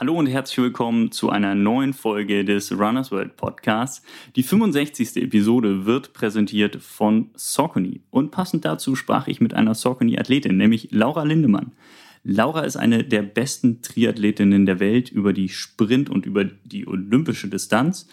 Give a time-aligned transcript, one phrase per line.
[0.00, 4.00] Hallo und herzlich willkommen zu einer neuen Folge des Runners World Podcasts.
[4.34, 5.16] Die 65.
[5.16, 11.24] Episode wird präsentiert von Saucony und passend dazu sprach ich mit einer Saucony-Athletin, nämlich Laura
[11.24, 11.72] Lindemann.
[12.24, 17.48] Laura ist eine der besten Triathletinnen der Welt über die Sprint und über die olympische
[17.48, 18.08] Distanz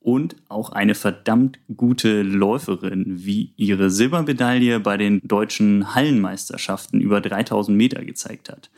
[0.00, 7.74] und auch eine verdammt gute Läuferin, wie ihre Silbermedaille bei den deutschen Hallenmeisterschaften über 3000
[7.74, 8.68] Meter gezeigt hat.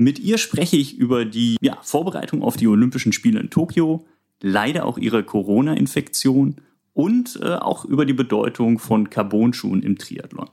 [0.00, 4.06] Mit ihr spreche ich über die ja, Vorbereitung auf die Olympischen Spiele in Tokio,
[4.40, 6.56] leider auch ihre Corona-Infektion
[6.94, 10.48] und äh, auch über die Bedeutung von Carbonschuhen im Triathlon.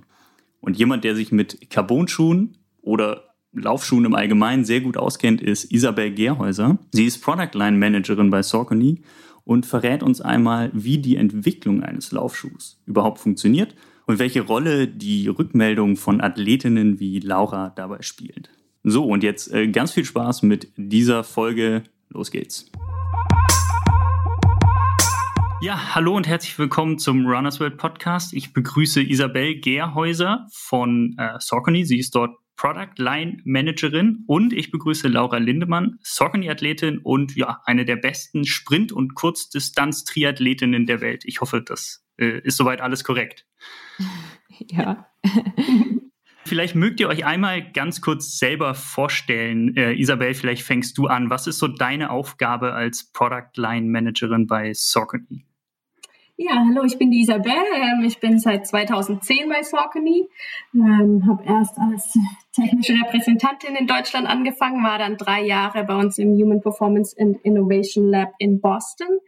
[0.59, 3.23] Und jemand, der sich mit Carbonschuhen oder
[3.53, 6.77] Laufschuhen im Allgemeinen sehr gut auskennt, ist Isabel Gerhäuser.
[6.91, 8.99] Sie ist Product Line Managerin bei Saucony
[9.45, 13.75] und verrät uns einmal, wie die Entwicklung eines Laufschuhs überhaupt funktioniert
[14.07, 18.49] und welche Rolle die Rückmeldung von Athletinnen wie Laura dabei spielt.
[18.83, 21.83] So, und jetzt äh, ganz viel Spaß mit dieser Folge.
[22.09, 22.71] Los geht's.
[25.59, 28.33] Ja, hallo und herzlich willkommen zum Runners World Podcast.
[28.33, 31.83] Ich begrüße Isabel Gerhäuser von äh, Saucony.
[31.83, 37.85] Sie ist dort Product Line Managerin und ich begrüße Laura Lindemann, Saucony-Athletin und ja, eine
[37.85, 41.23] der besten Sprint- und Kurzdistanz-Triathletinnen der Welt.
[41.25, 43.45] Ich hoffe, das äh, ist soweit alles korrekt.
[44.69, 45.05] Ja.
[46.47, 49.75] Vielleicht mögt ihr euch einmal ganz kurz selber vorstellen.
[49.75, 51.29] Äh, Isabel, vielleicht fängst du an.
[51.29, 55.45] Was ist so deine Aufgabe als Product Line Managerin bei Saucony?
[56.39, 57.51] Ja, hallo, ich bin die Isabel.
[57.51, 60.29] Ähm, ich bin seit 2010 bei Saucony.
[60.73, 62.17] Ähm, habe erst als
[62.53, 67.37] technische Repräsentantin in Deutschland angefangen, war dann drei Jahre bei uns im Human Performance and
[67.43, 69.19] Innovation Lab in Boston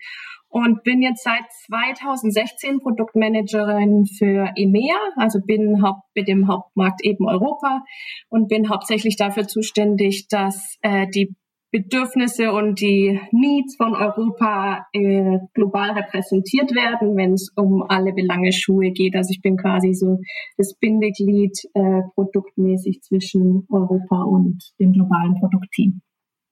[0.49, 7.27] und bin jetzt seit 2016 Produktmanagerin für EMEA, also bin haupt, mit dem Hauptmarkt eben
[7.27, 7.83] Europa
[8.29, 11.35] und bin hauptsächlich dafür zuständig, dass äh, die
[11.71, 18.51] Bedürfnisse und die Needs von Europa äh, global repräsentiert werden, wenn es um alle Belange
[18.51, 19.15] Schuhe geht.
[19.15, 20.17] Also ich bin quasi so
[20.57, 26.01] das Bindeglied äh, produktmäßig zwischen Europa und dem globalen Produktteam.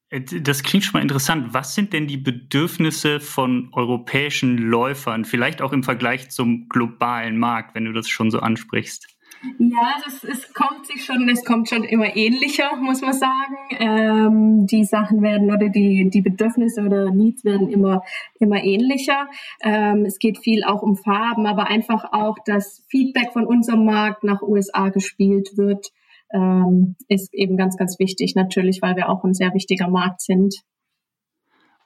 [0.09, 1.53] Das klingt schon mal interessant.
[1.53, 7.75] Was sind denn die Bedürfnisse von europäischen Läufern, vielleicht auch im Vergleich zum globalen Markt,
[7.75, 9.17] wenn du das schon so ansprichst?
[9.59, 13.57] Ja, das, es kommt sich schon, es kommt schon immer ähnlicher, muss man sagen.
[13.71, 18.01] Ähm, die Sachen werden oder die, die Bedürfnisse oder Needs werden immer,
[18.39, 19.27] immer ähnlicher.
[19.61, 24.23] Ähm, es geht viel auch um Farben, aber einfach auch das Feedback von unserem Markt
[24.23, 25.91] nach USA gespielt wird
[26.31, 30.55] ähm, ist eben ganz, ganz wichtig, natürlich, weil wir auch ein sehr wichtiger Markt sind.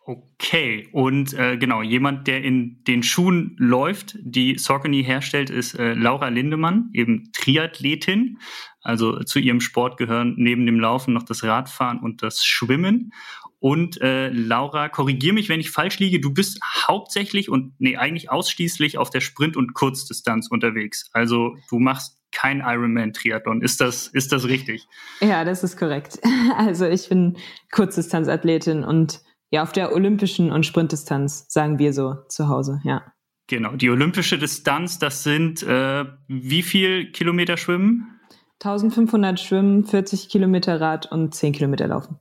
[0.03, 5.93] Okay, und äh, genau, jemand, der in den Schuhen läuft, die Saucony herstellt, ist äh,
[5.93, 8.39] Laura Lindemann, eben Triathletin.
[8.81, 13.13] Also zu ihrem Sport gehören neben dem Laufen noch das Radfahren und das Schwimmen.
[13.59, 16.19] Und äh, Laura, korrigier mich, wenn ich falsch liege.
[16.19, 21.11] Du bist hauptsächlich und nee, eigentlich ausschließlich auf der Sprint- und Kurzdistanz unterwegs.
[21.13, 23.61] Also du machst kein Ironman-Triathlon.
[23.61, 24.87] Ist das, ist das richtig?
[25.19, 26.19] Ja, das ist korrekt.
[26.57, 27.37] Also ich bin
[27.71, 29.21] Kurzdistanzathletin und
[29.51, 33.13] ja, auf der olympischen und Sprintdistanz, sagen wir so, zu Hause, ja.
[33.47, 38.19] Genau, die olympische Distanz, das sind äh, wie viel Kilometer Schwimmen?
[38.63, 42.19] 1500 Schwimmen, 40 Kilometer Rad und 10 Kilometer Laufen.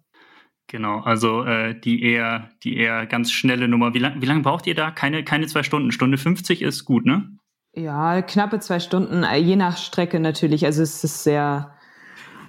[0.66, 3.92] Genau, also äh, die eher, die eher ganz schnelle Nummer.
[3.92, 4.90] Wie lange wie lang braucht ihr da?
[4.90, 5.90] Keine, keine zwei Stunden.
[5.92, 7.36] Stunde 50 ist gut, ne?
[7.74, 10.64] Ja, knappe zwei Stunden, äh, je nach Strecke natürlich.
[10.64, 11.72] Also es ist sehr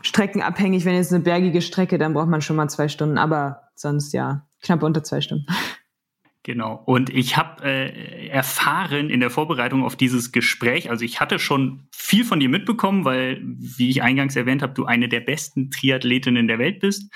[0.02, 0.86] streckenabhängig.
[0.86, 4.48] Wenn jetzt eine bergige Strecke, dann braucht man schon mal zwei Stunden, aber sonst ja,
[4.62, 5.46] knapp unter zwei Stunden.
[6.44, 6.82] Genau.
[6.86, 11.88] Und ich habe äh, erfahren in der Vorbereitung auf dieses Gespräch, also ich hatte schon
[11.92, 16.48] viel von dir mitbekommen, weil, wie ich eingangs erwähnt habe, du eine der besten Triathletinnen
[16.48, 17.14] der Welt bist.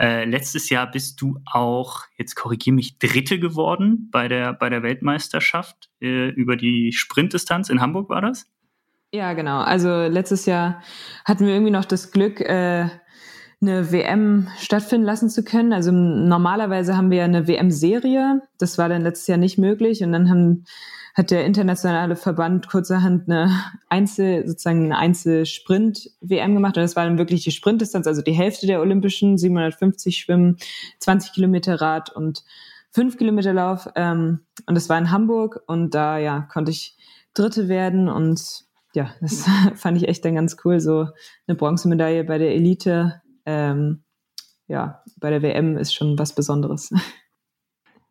[0.00, 4.82] Äh, letztes Jahr bist du auch, jetzt korrigiere mich, Dritte geworden bei der, bei der
[4.82, 7.68] Weltmeisterschaft äh, über die Sprintdistanz.
[7.68, 8.50] In Hamburg war das?
[9.12, 9.60] Ja, genau.
[9.60, 10.82] Also letztes Jahr
[11.24, 12.88] hatten wir irgendwie noch das Glück, äh,
[13.66, 15.72] eine WM stattfinden lassen zu können.
[15.72, 18.42] Also normalerweise haben wir ja eine WM-Serie.
[18.58, 20.02] Das war dann letztes Jahr nicht möglich.
[20.02, 20.64] Und dann haben,
[21.14, 23.50] hat der internationale Verband kurzerhand eine
[23.88, 26.76] Einzel, sozusagen eine Einzelsprint-WM gemacht.
[26.76, 30.58] Und das war dann wirklich die Sprintdistanz, also die Hälfte der Olympischen, 750 Schwimmen,
[30.98, 32.44] 20 Kilometer Rad und
[32.90, 33.88] 5 Kilometer Lauf.
[33.96, 35.62] Ähm, und das war in Hamburg.
[35.66, 36.96] Und da, ja, konnte ich
[37.32, 38.64] Dritte werden und
[38.94, 39.44] ja, das
[39.74, 41.08] fand ich echt dann ganz cool, so
[41.46, 44.04] eine Bronzemedaille bei der Elite ähm,
[44.66, 46.92] ja, bei der WM ist schon was Besonderes.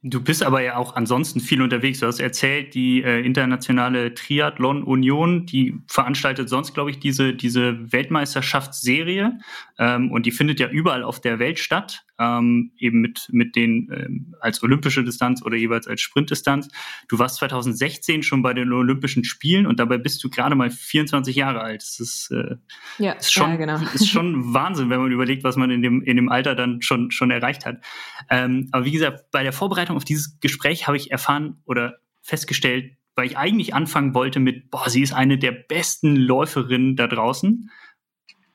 [0.05, 2.01] Du bist aber ja auch ansonsten viel unterwegs.
[2.01, 7.89] Du hast erzählt, die äh, internationale Triathlon Union, die veranstaltet sonst, glaube ich, diese, diese
[7.93, 9.39] Weltmeisterschaftsserie.
[9.79, 12.03] Ähm, und die findet ja überall auf der Welt statt.
[12.19, 16.69] Ähm, eben mit, mit den ähm, als olympische Distanz oder jeweils als Sprintdistanz.
[17.07, 21.35] Du warst 2016 schon bei den Olympischen Spielen und dabei bist du gerade mal 24
[21.35, 21.81] Jahre alt.
[21.81, 22.55] Das ist, äh,
[22.99, 23.79] ja, ist, schon, ja, genau.
[23.93, 27.11] ist schon Wahnsinn, wenn man überlegt, was man in dem, in dem Alter dann schon,
[27.11, 27.83] schon erreicht hat.
[28.29, 32.95] Ähm, aber wie gesagt, bei der Vorbereitung auf dieses Gespräch habe ich erfahren oder festgestellt,
[33.15, 37.69] weil ich eigentlich anfangen wollte mit, boah, sie ist eine der besten Läuferinnen da draußen.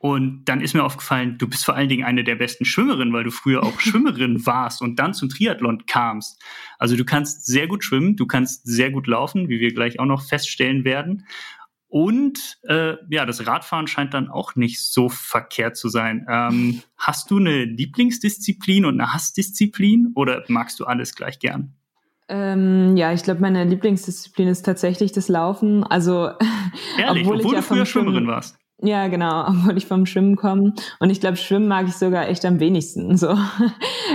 [0.00, 3.24] Und dann ist mir aufgefallen, du bist vor allen Dingen eine der besten Schwimmerinnen, weil
[3.24, 6.40] du früher auch Schwimmerin warst und dann zum Triathlon kamst.
[6.78, 10.06] Also du kannst sehr gut schwimmen, du kannst sehr gut laufen, wie wir gleich auch
[10.06, 11.26] noch feststellen werden.
[11.88, 16.26] Und äh, ja, das Radfahren scheint dann auch nicht so verkehrt zu sein.
[16.30, 21.74] Ähm, hast du eine Lieblingsdisziplin und eine Hassdisziplin oder magst du alles gleich gern?
[22.28, 25.82] Ähm, ja, ich glaube, meine Lieblingsdisziplin ist tatsächlich das Laufen.
[25.82, 26.30] Also,
[26.98, 28.58] Ehrlich, obwohl, obwohl du früher Schwimmerin warst.
[28.80, 30.72] Ja, genau, obwohl ich vom Schwimmen komme.
[31.00, 33.36] Und ich glaube, Schwimmen mag ich sogar echt am wenigsten, so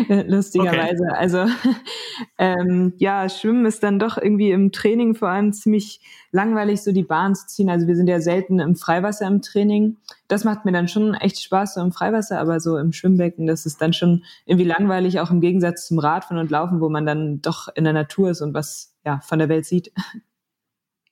[0.08, 1.04] lustigerweise.
[1.04, 1.18] Okay.
[1.18, 1.46] Also
[2.38, 6.00] ähm, ja, Schwimmen ist dann doch irgendwie im Training vor allem ziemlich
[6.32, 7.70] langweilig, so die Bahn zu ziehen.
[7.70, 9.98] Also wir sind ja selten im Freiwasser im Training.
[10.30, 13.66] Das macht mir dann schon echt Spaß, so im Freiwasser, aber so im Schwimmbecken, das
[13.66, 17.42] ist dann schon irgendwie langweilig, auch im Gegensatz zum Radfahren und Laufen, wo man dann
[17.42, 19.92] doch in der Natur ist und was ja von der Welt sieht.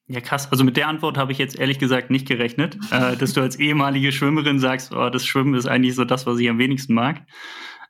[0.08, 0.52] Ja, krass.
[0.52, 3.58] Also mit der Antwort habe ich jetzt ehrlich gesagt nicht gerechnet, äh, dass du als
[3.58, 7.22] ehemalige Schwimmerin sagst, oh, das Schwimmen ist eigentlich so das, was ich am wenigsten mag.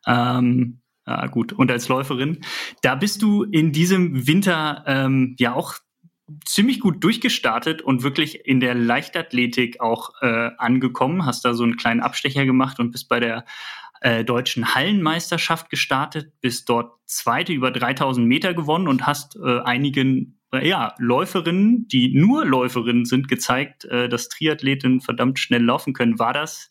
[0.06, 1.54] Ähm, ja, gut.
[1.54, 2.42] Und als Läuferin,
[2.82, 5.76] da bist du in diesem Winter ähm, ja auch
[6.46, 11.26] ziemlich gut durchgestartet und wirklich in der Leichtathletik auch äh, angekommen.
[11.26, 13.46] Hast da so einen kleinen Abstecher gemacht und bist bei der
[14.02, 20.41] äh, deutschen Hallenmeisterschaft gestartet, bist dort Zweite über 3000 Meter gewonnen und hast äh, einigen
[20.60, 26.20] ja, Läuferinnen, die nur Läuferinnen sind, gezeigt, äh, dass Triathletinnen verdammt schnell laufen können.
[26.20, 26.70] War das,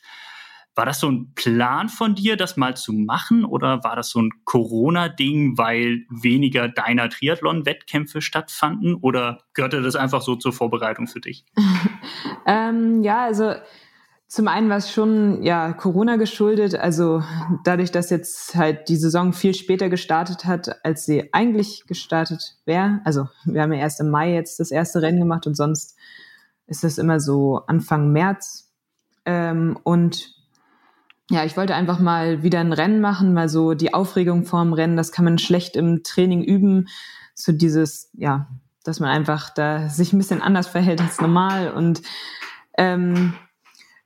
[0.75, 3.45] war das so ein Plan von dir, das mal zu machen?
[3.45, 8.95] Oder war das so ein Corona-Ding, weil weniger deiner Triathlon-Wettkämpfe stattfanden?
[8.95, 11.45] Oder gehörte das einfach so zur Vorbereitung für dich?
[12.47, 13.55] ähm, ja, also
[14.31, 17.21] zum einen war es schon ja Corona geschuldet, also
[17.65, 23.01] dadurch, dass jetzt halt die Saison viel später gestartet hat, als sie eigentlich gestartet wäre.
[23.05, 25.97] Also wir haben ja erst im Mai jetzt das erste Rennen gemacht und sonst
[26.69, 28.71] ist das immer so Anfang März.
[29.25, 30.33] Ähm, und
[31.29, 34.97] ja, ich wollte einfach mal wieder ein Rennen machen, weil so die Aufregung vorm Rennen,
[34.97, 36.87] das kann man schlecht im Training üben.
[37.35, 38.47] So dieses, ja,
[38.85, 42.01] dass man einfach da sich ein bisschen anders verhält als normal und
[42.79, 43.35] ähm,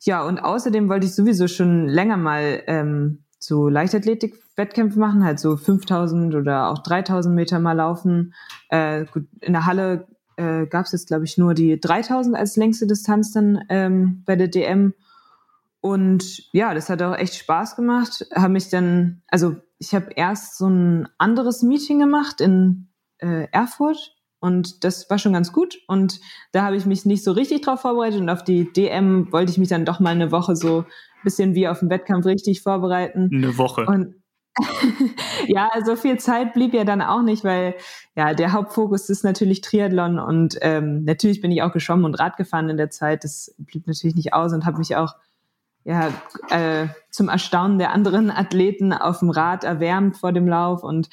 [0.05, 5.57] ja, und außerdem wollte ich sowieso schon länger mal ähm, so Leichtathletik-Wettkämpfe machen, halt so
[5.57, 8.35] 5000 oder auch 3000 Meter mal laufen.
[8.69, 10.07] Äh, gut, in der Halle
[10.37, 14.37] äh, gab es jetzt, glaube ich, nur die 3000 als längste Distanz dann ähm, bei
[14.37, 14.95] der DM.
[15.81, 18.27] Und ja, das hat auch echt Spaß gemacht.
[18.35, 24.15] Habe mich dann, also ich habe erst so ein anderes Meeting gemacht in äh, Erfurt
[24.45, 25.79] und das war schon ganz gut.
[25.89, 26.21] Und
[26.53, 28.21] da habe ich mich nicht so richtig drauf vorbereitet.
[28.21, 30.87] Und auf die DM wollte ich mich dann doch mal eine Woche so ein
[31.25, 33.31] bisschen wie auf den Wettkampf richtig vorbereiten.
[33.33, 33.87] Eine Woche.
[33.87, 34.17] Und
[35.47, 37.75] ja, so viel Zeit blieb ja dann auch nicht, weil
[38.17, 42.37] ja, der Hauptfokus ist natürlich Triathlon und ähm, natürlich bin ich auch geschwommen und Rad
[42.37, 43.25] gefahren in der Zeit.
[43.25, 45.15] Das blieb natürlich nicht aus und habe mich auch
[45.85, 46.13] ja,
[46.51, 51.09] äh, zum Erstaunen der anderen Athleten auf dem Rad erwärmt vor dem Lauf und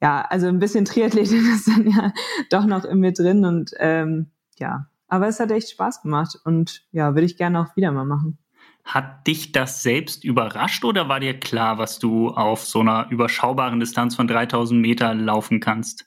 [0.00, 2.12] ja, also ein bisschen Triathletin ist dann ja
[2.50, 6.84] doch noch in mir drin und ähm, ja, aber es hat echt Spaß gemacht und
[6.92, 8.38] ja, würde ich gerne auch wieder mal machen.
[8.84, 13.80] Hat dich das selbst überrascht oder war dir klar, was du auf so einer überschaubaren
[13.80, 16.06] Distanz von 3000 Meter laufen kannst?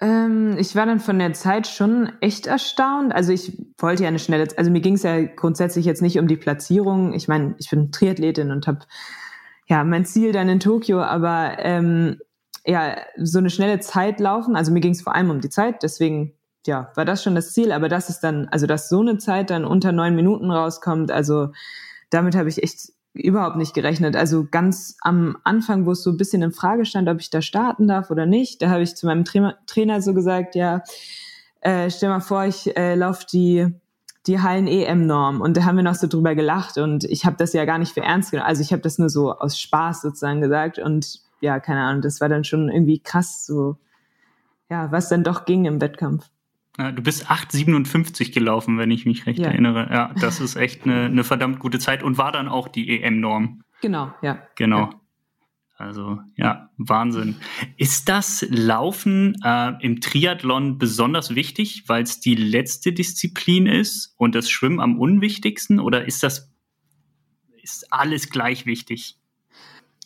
[0.00, 3.14] Ähm, ich war dann von der Zeit schon echt erstaunt.
[3.14, 6.26] Also ich wollte ja eine schnelle, also mir ging es ja grundsätzlich jetzt nicht um
[6.26, 7.12] die Platzierung.
[7.12, 8.80] Ich meine, ich bin Triathletin und habe
[9.66, 12.18] ja mein Ziel dann in Tokio, aber ähm,
[12.66, 14.56] ja, so eine schnelle Zeit laufen.
[14.56, 16.32] Also mir ging es vor allem um die Zeit, deswegen
[16.66, 19.50] ja, war das schon das Ziel, aber das ist dann, also dass so eine Zeit
[19.50, 21.48] dann unter neun Minuten rauskommt, also
[22.10, 24.16] damit habe ich echt überhaupt nicht gerechnet.
[24.16, 27.42] Also ganz am Anfang, wo es so ein bisschen in Frage stand, ob ich da
[27.42, 30.82] starten darf oder nicht, da habe ich zu meinem Trainer, Trainer so gesagt, ja,
[31.60, 33.72] äh, stell mal vor, ich äh, laufe die
[34.26, 37.66] die Hallen-EM-Norm und da haben wir noch so drüber gelacht und ich habe das ja
[37.66, 38.48] gar nicht für ernst genommen.
[38.48, 42.22] Also ich habe das nur so aus Spaß sozusagen gesagt und ja, keine Ahnung, das
[42.22, 43.76] war dann schon irgendwie krass, so,
[44.70, 46.30] ja, was dann doch ging im Wettkampf.
[46.76, 49.48] Du bist 8,57 gelaufen, wenn ich mich recht ja.
[49.48, 49.88] erinnere.
[49.92, 53.62] Ja, das ist echt eine, eine verdammt gute Zeit und war dann auch die EM-Norm.
[53.80, 54.42] Genau, ja.
[54.56, 54.78] Genau.
[54.78, 54.90] Ja.
[55.76, 57.36] Also ja, Wahnsinn.
[57.76, 64.34] Ist das Laufen äh, im Triathlon besonders wichtig, weil es die letzte Disziplin ist und
[64.34, 65.78] das Schwimmen am unwichtigsten?
[65.78, 66.50] Oder ist das
[67.62, 69.18] ist alles gleich wichtig?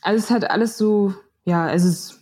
[0.02, 1.14] also es hat alles so,
[1.48, 2.20] ja, es ist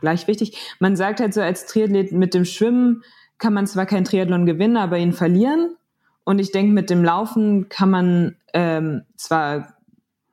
[0.00, 0.58] gleich wichtig.
[0.78, 3.02] Man sagt halt so als Triathlet, mit dem Schwimmen
[3.38, 5.76] kann man zwar kein Triathlon gewinnen, aber ihn verlieren.
[6.24, 9.74] Und ich denke, mit dem Laufen kann man ähm, zwar,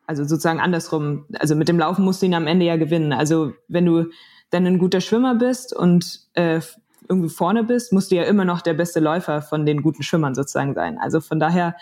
[0.08, 3.14] also sozusagen andersrum, also mit dem Laufen musst du ihn am Ende ja gewinnen.
[3.14, 4.10] Also wenn du
[4.50, 6.60] dann ein guter Schwimmer bist und äh,
[7.08, 10.36] irgendwie vorne bist, musst du ja immer noch der beste Läufer von den guten Schwimmern
[10.36, 10.98] sozusagen sein.
[11.00, 11.76] Also von daher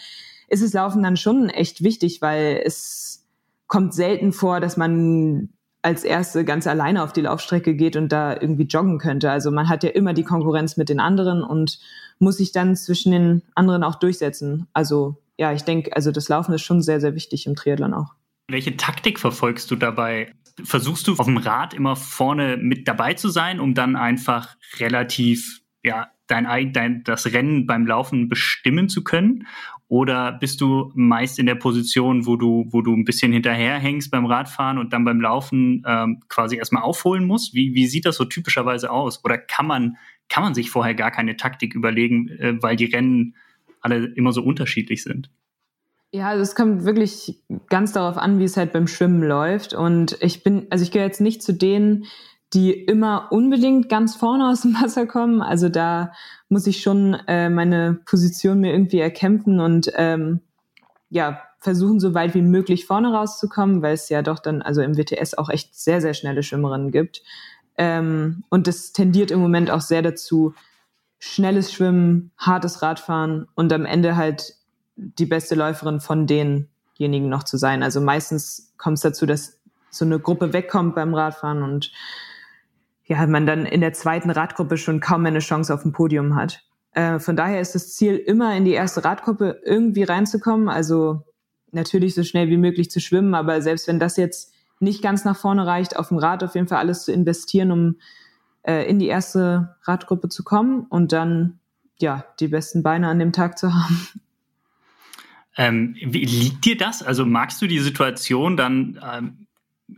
[0.47, 3.25] ist es Laufen dann schon echt wichtig, weil es
[3.67, 5.49] kommt selten vor, dass man
[5.81, 9.31] als Erste ganz alleine auf die Laufstrecke geht und da irgendwie joggen könnte.
[9.31, 11.79] Also man hat ja immer die Konkurrenz mit den anderen und
[12.19, 14.67] muss sich dann zwischen den anderen auch durchsetzen.
[14.73, 18.13] Also ja, ich denke, also das Laufen ist schon sehr, sehr wichtig im Triathlon auch.
[18.47, 20.33] Welche Taktik verfolgst du dabei?
[20.63, 25.61] Versuchst du auf dem Rad immer vorne mit dabei zu sein, um dann einfach relativ,
[25.83, 29.47] ja, dein, dein, das Rennen beim Laufen bestimmen zu können?
[29.91, 34.25] Oder bist du meist in der Position, wo du, wo du ein bisschen hinterherhängst beim
[34.25, 37.53] Radfahren und dann beim Laufen ähm, quasi erstmal aufholen musst?
[37.53, 39.21] Wie, wie sieht das so typischerweise aus?
[39.25, 39.97] Oder kann man,
[40.29, 43.35] kann man sich vorher gar keine Taktik überlegen, äh, weil die Rennen
[43.81, 45.29] alle immer so unterschiedlich sind?
[46.13, 49.73] Ja, also es kommt wirklich ganz darauf an, wie es halt beim Schwimmen läuft.
[49.73, 52.05] Und ich bin, also ich gehöre jetzt nicht zu denen,
[52.53, 55.41] die immer unbedingt ganz vorne aus dem Wasser kommen.
[55.41, 56.11] Also da
[56.49, 60.41] muss ich schon äh, meine Position mir irgendwie erkämpfen und ähm,
[61.09, 64.97] ja, versuchen, so weit wie möglich vorne rauszukommen, weil es ja doch dann, also im
[64.97, 67.21] WTS auch echt sehr, sehr schnelle Schwimmerinnen gibt.
[67.77, 70.53] Ähm, und das tendiert im Moment auch sehr dazu,
[71.19, 74.55] schnelles Schwimmen, hartes Radfahren und am Ende halt
[74.95, 77.83] die beste Läuferin von denjenigen noch zu sein.
[77.83, 79.59] Also meistens kommt es dazu, dass
[79.91, 81.91] so eine Gruppe wegkommt beim Radfahren und
[83.11, 86.37] ja, man dann in der zweiten Radgruppe schon kaum mehr eine Chance auf ein Podium
[86.37, 86.63] hat.
[86.93, 90.69] Äh, von daher ist das Ziel immer in die erste Radgruppe irgendwie reinzukommen.
[90.69, 91.21] Also
[91.73, 95.35] natürlich so schnell wie möglich zu schwimmen, aber selbst wenn das jetzt nicht ganz nach
[95.35, 97.95] vorne reicht, auf dem Rad auf jeden Fall alles zu investieren, um
[98.63, 101.59] äh, in die erste Radgruppe zu kommen und dann
[101.99, 104.07] ja die besten Beine an dem Tag zu haben.
[105.57, 107.03] Ähm, wie liegt dir das?
[107.03, 109.47] Also magst du die Situation dann ähm,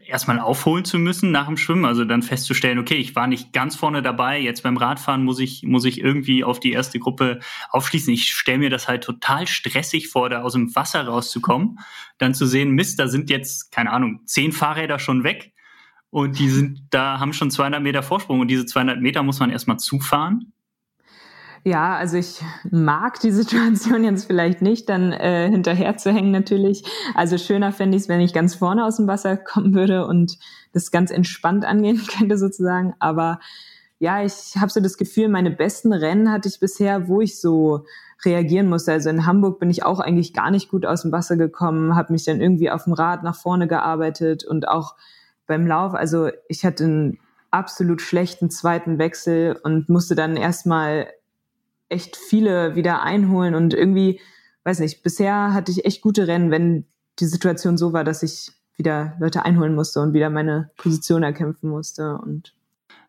[0.05, 3.75] erstmal aufholen zu müssen nach dem Schwimmen, also dann festzustellen, okay, ich war nicht ganz
[3.75, 8.13] vorne dabei, jetzt beim Radfahren muss ich, muss ich irgendwie auf die erste Gruppe aufschließen.
[8.13, 11.79] Ich stelle mir das halt total stressig vor, da aus dem Wasser rauszukommen,
[12.17, 15.53] dann zu sehen, Mist, da sind jetzt, keine Ahnung, zehn Fahrräder schon weg.
[16.09, 18.39] Und die sind, da haben schon 200 Meter Vorsprung.
[18.39, 20.53] Und diese 200 Meter muss man erstmal zufahren
[21.65, 26.83] ja, also ich mag die Situation jetzt vielleicht nicht, dann äh, hinterher zu hängen natürlich.
[27.15, 30.37] Also schöner fände ich es, wenn ich ganz vorne aus dem Wasser kommen würde und
[30.73, 32.93] das ganz entspannt angehen könnte sozusagen.
[32.99, 33.39] Aber
[33.99, 37.85] ja, ich habe so das Gefühl, meine besten Rennen hatte ich bisher, wo ich so
[38.25, 38.91] reagieren musste.
[38.91, 42.11] Also in Hamburg bin ich auch eigentlich gar nicht gut aus dem Wasser gekommen, habe
[42.11, 44.95] mich dann irgendwie auf dem Rad nach vorne gearbeitet und auch
[45.47, 45.93] beim Lauf.
[45.93, 47.19] Also ich hatte einen
[47.51, 51.07] absolut schlechten zweiten Wechsel und musste dann erstmal
[51.93, 54.19] echt viele wieder einholen und irgendwie,
[54.63, 56.85] weiß nicht, bisher hatte ich echt gute Rennen, wenn
[57.19, 61.69] die Situation so war, dass ich wieder Leute einholen musste und wieder meine Position erkämpfen
[61.69, 62.53] musste und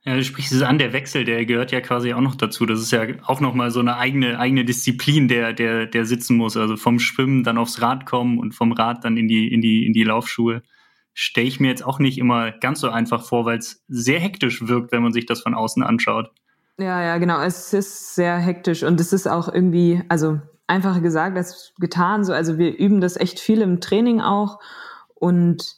[0.06, 2.66] ja, du sprichst es an, der Wechsel, der gehört ja quasi auch noch dazu.
[2.66, 6.58] Das ist ja auch nochmal so eine eigene, eigene Disziplin, der, der, der sitzen muss.
[6.58, 9.86] Also vom Schwimmen dann aufs Rad kommen und vom Rad dann in die, in die,
[9.86, 10.62] in die Laufschuhe.
[11.14, 14.68] Stelle ich mir jetzt auch nicht immer ganz so einfach vor, weil es sehr hektisch
[14.68, 16.30] wirkt, wenn man sich das von außen anschaut.
[16.78, 17.40] Ja, ja, genau.
[17.40, 22.24] Es ist sehr hektisch und es ist auch irgendwie, also einfacher gesagt als getan.
[22.24, 24.58] So, also wir üben das echt viel im Training auch
[25.14, 25.76] und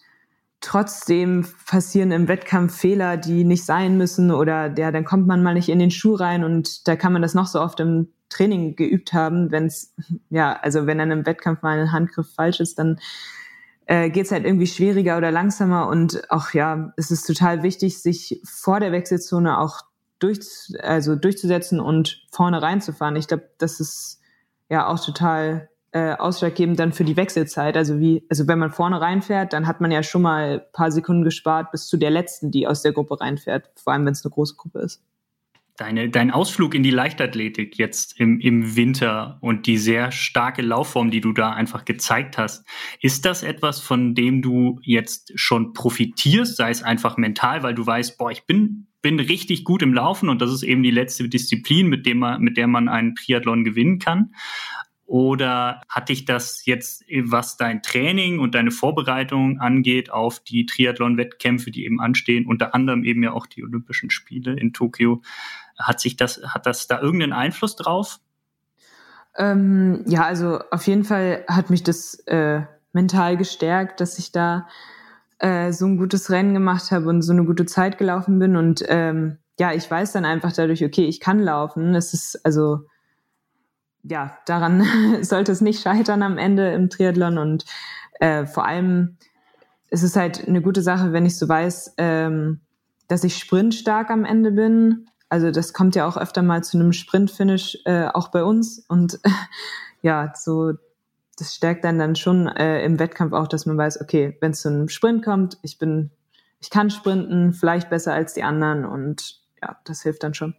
[0.63, 5.55] trotzdem passieren im Wettkampf Fehler, die nicht sein müssen oder ja, dann kommt man mal
[5.55, 8.75] nicht in den Schuh rein und da kann man das noch so oft im Training
[8.75, 9.95] geübt haben, wenn es,
[10.31, 12.99] ja, also wenn dann im Wettkampf mal ein Handgriff falsch ist, dann
[13.87, 18.03] äh, geht es halt irgendwie schwieriger oder langsamer und auch ja, es ist total wichtig,
[18.03, 19.83] sich vor der Wechselzone auch
[20.19, 20.39] durch,
[20.81, 23.17] also durchzusetzen und vorne reinzufahren.
[23.17, 24.21] Ich glaube, das ist
[24.69, 27.77] ja auch total äh, ausschlaggebend dann für die Wechselzeit.
[27.77, 30.91] Also wie, also wenn man vorne reinfährt, dann hat man ja schon mal ein paar
[30.91, 34.25] Sekunden gespart bis zu der letzten, die aus der Gruppe reinfährt, vor allem wenn es
[34.25, 35.03] eine große Gruppe ist.
[35.79, 41.11] Deine, dein Ausflug in die Leichtathletik jetzt im, im Winter und die sehr starke Laufform,
[41.11, 42.67] die du da einfach gezeigt hast,
[43.01, 47.87] ist das etwas, von dem du jetzt schon profitierst, sei es einfach mental, weil du
[47.87, 51.29] weißt, boah, ich bin bin richtig gut im Laufen und das ist eben die letzte
[51.29, 54.35] Disziplin, mit, dem man, mit der man einen Triathlon gewinnen kann.
[55.05, 61.71] Oder hat dich das jetzt, was dein Training und deine Vorbereitung angeht auf die Triathlon-Wettkämpfe,
[61.71, 65.23] die eben anstehen, unter anderem eben ja auch die Olympischen Spiele in Tokio,
[65.79, 68.19] hat sich das, hat das da irgendeinen Einfluss drauf?
[69.37, 74.67] Ähm, ja, also auf jeden Fall hat mich das äh, mental gestärkt, dass ich da
[75.39, 78.57] äh, so ein gutes Rennen gemacht habe und so eine gute Zeit gelaufen bin.
[78.57, 81.95] Und ähm, ja, ich weiß dann einfach dadurch, okay, ich kann laufen.
[81.95, 82.87] Es ist also
[84.09, 84.85] ja, daran
[85.23, 87.65] sollte es nicht scheitern am Ende im Triathlon und
[88.21, 89.17] äh, vor allem
[89.91, 92.61] ist es halt eine gute Sache, wenn ich so weiß, ähm,
[93.09, 95.07] dass ich sprintstark am Ende bin.
[95.29, 99.21] Also das kommt ja auch öfter mal zu einem Sprintfinish äh, auch bei uns und
[100.03, 100.73] ja, so
[101.37, 104.63] das stärkt dann dann schon äh, im Wettkampf auch, dass man weiß, okay, wenn es
[104.63, 106.11] zu einem Sprint kommt, ich bin,
[106.61, 110.55] ich kann sprinten, vielleicht besser als die anderen und ja, das hilft dann schon.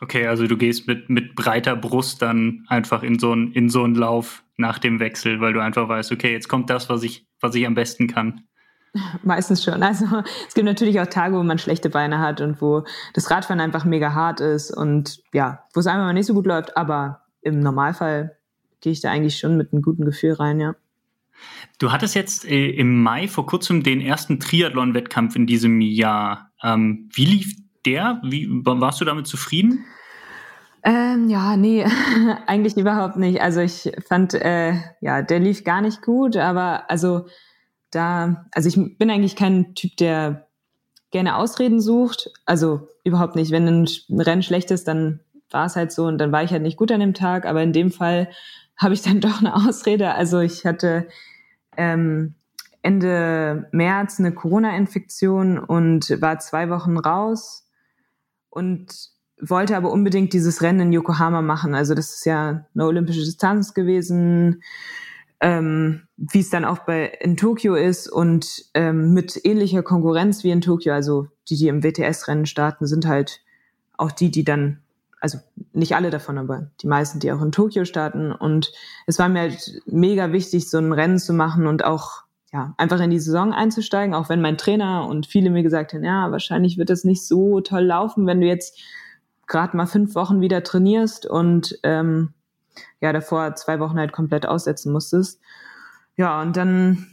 [0.00, 3.84] Okay, also du gehst mit, mit breiter Brust dann einfach in so einen in so
[3.84, 7.26] einen Lauf nach dem Wechsel, weil du einfach weißt, okay, jetzt kommt das, was ich,
[7.40, 8.44] was ich am besten kann.
[9.22, 9.82] Meistens schon.
[9.82, 10.06] Also
[10.48, 13.84] es gibt natürlich auch Tage, wo man schlechte Beine hat und wo das Radfahren einfach
[13.84, 17.60] mega hart ist und ja, wo es einmal mal nicht so gut läuft, aber im
[17.60, 18.36] Normalfall
[18.80, 20.74] gehe ich da eigentlich schon mit einem guten Gefühl rein, ja.
[21.78, 26.50] Du hattest jetzt äh, im Mai vor kurzem den ersten Triathlon-Wettkampf in diesem Jahr.
[26.62, 27.56] Ähm, wie lief
[27.86, 28.20] der?
[28.22, 29.84] Wie, warst du damit zufrieden?
[30.82, 31.84] Ähm, ja, nee,
[32.46, 33.40] eigentlich überhaupt nicht.
[33.40, 37.26] Also ich fand, äh, ja, der lief gar nicht gut, aber also
[37.90, 40.46] da, also ich bin eigentlich kein Typ, der
[41.10, 42.30] gerne Ausreden sucht.
[42.46, 43.50] Also überhaupt nicht.
[43.50, 45.20] Wenn ein Rennen schlecht ist, dann
[45.50, 47.46] war es halt so und dann war ich halt nicht gut an dem Tag.
[47.46, 48.30] Aber in dem Fall
[48.80, 50.14] habe ich dann doch eine Ausrede.
[50.14, 51.06] Also ich hatte
[51.76, 52.34] ähm,
[52.82, 57.68] Ende März eine Corona-Infektion und war zwei Wochen raus
[58.48, 61.74] und wollte aber unbedingt dieses Rennen in Yokohama machen.
[61.74, 64.62] Also das ist ja eine olympische Distanz gewesen,
[65.40, 70.50] ähm, wie es dann auch bei in Tokio ist und ähm, mit ähnlicher Konkurrenz wie
[70.50, 70.92] in Tokio.
[70.92, 73.42] Also die, die im WTS-Rennen starten, sind halt
[73.96, 74.80] auch die, die dann,
[75.20, 75.38] also
[75.72, 78.32] nicht alle davon, aber die meisten, die auch in Tokio starten.
[78.32, 78.72] Und
[79.06, 83.00] es war mir halt mega wichtig, so ein Rennen zu machen und auch ja, einfach
[83.00, 86.78] in die Saison einzusteigen, auch wenn mein Trainer und viele mir gesagt haben, ja, wahrscheinlich
[86.78, 88.80] wird das nicht so toll laufen, wenn du jetzt
[89.46, 92.32] gerade mal fünf Wochen wieder trainierst und ähm,
[93.00, 95.40] ja, davor zwei Wochen halt komplett aussetzen musstest.
[96.16, 97.06] Ja, und dann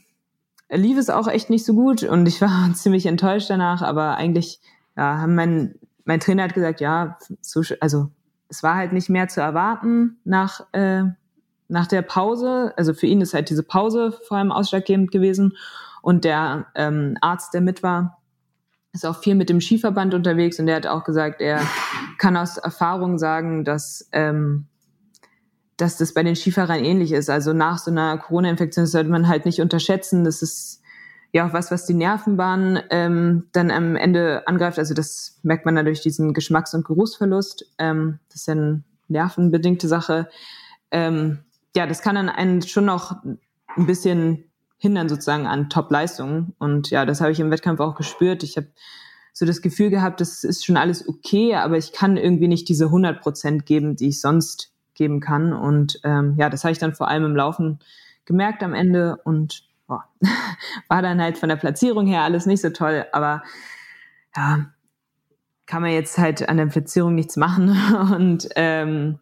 [0.70, 4.60] lief es auch echt nicht so gut und ich war ziemlich enttäuscht danach, aber eigentlich,
[4.96, 5.76] ja, haben mein,
[6.08, 8.10] mein Trainer hat gesagt, ja, so, also
[8.50, 11.04] es war halt nicht mehr zu erwarten nach äh,
[11.70, 15.58] nach der Pause, also für ihn ist halt diese Pause vor allem ausschlaggebend gewesen.
[16.02, 18.22] Und der ähm, Arzt, der mit war,
[18.94, 21.62] ist auch viel mit dem Skiverband unterwegs und der hat auch gesagt, er
[22.18, 24.68] kann aus Erfahrung sagen, dass, ähm,
[25.76, 27.30] dass das bei den Skifahrern ähnlich ist.
[27.30, 30.24] Also nach so einer Corona-Infektion sollte man halt nicht unterschätzen.
[30.24, 30.82] Das ist
[31.32, 34.80] ja auch was, was die Nervenbahn ähm, dann am Ende angreift.
[34.80, 37.74] Also das merkt man dadurch diesen Geschmacks- und Geruchsverlust.
[37.78, 40.30] Ähm, das ist ja eine nervenbedingte Sache.
[40.92, 41.40] Ähm,
[41.76, 44.46] ja, das kann dann einen schon noch ein bisschen
[44.78, 46.54] hindern sozusagen an Top-Leistungen.
[46.60, 48.44] Und ja, das habe ich im Wettkampf auch gespürt.
[48.44, 48.68] Ich habe
[49.34, 52.86] so das Gefühl gehabt, das ist schon alles okay, aber ich kann irgendwie nicht diese
[52.86, 55.54] 100 Prozent geben, die ich sonst geben kann.
[55.54, 57.80] Und ähm, ja, das habe ich dann vor allem im Laufen
[58.26, 60.06] gemerkt am Ende und boah,
[60.88, 63.44] war dann halt von der Platzierung her alles nicht so toll, aber
[64.36, 64.66] ja,
[65.66, 67.78] kann man jetzt halt an der Platzierung nichts machen.
[68.16, 69.20] Und ähm,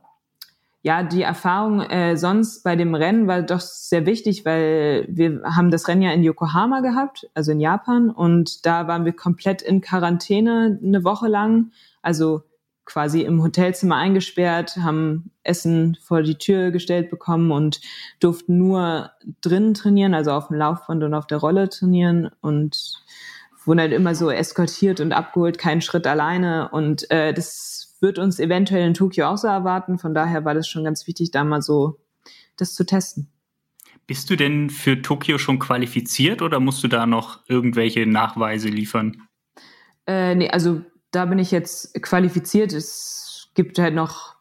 [0.82, 5.72] ja, die Erfahrung äh, sonst bei dem Rennen war doch sehr wichtig, weil wir haben
[5.72, 9.82] das Rennen ja in Yokohama gehabt, also in Japan, und da waren wir komplett in
[9.82, 11.72] Quarantäne eine Woche lang,
[12.04, 12.44] also
[12.86, 17.82] quasi im Hotelzimmer eingesperrt, haben Essen vor die Tür gestellt bekommen und
[18.20, 23.04] durften nur drinnen trainieren, also auf dem Laufband und auf der Rolle trainieren und
[23.66, 28.40] wurden halt immer so eskortiert und abgeholt, keinen Schritt alleine und äh, das wird uns
[28.40, 29.98] eventuell in Tokio auch so erwarten.
[29.98, 32.00] Von daher war das schon ganz wichtig, da mal so
[32.58, 33.32] das zu testen.
[34.08, 39.24] Bist du denn für Tokio schon qualifiziert oder musst du da noch irgendwelche Nachweise liefern?
[40.06, 40.82] Äh, nee, also
[41.16, 42.74] da bin ich jetzt qualifiziert.
[42.74, 44.36] Es gibt halt noch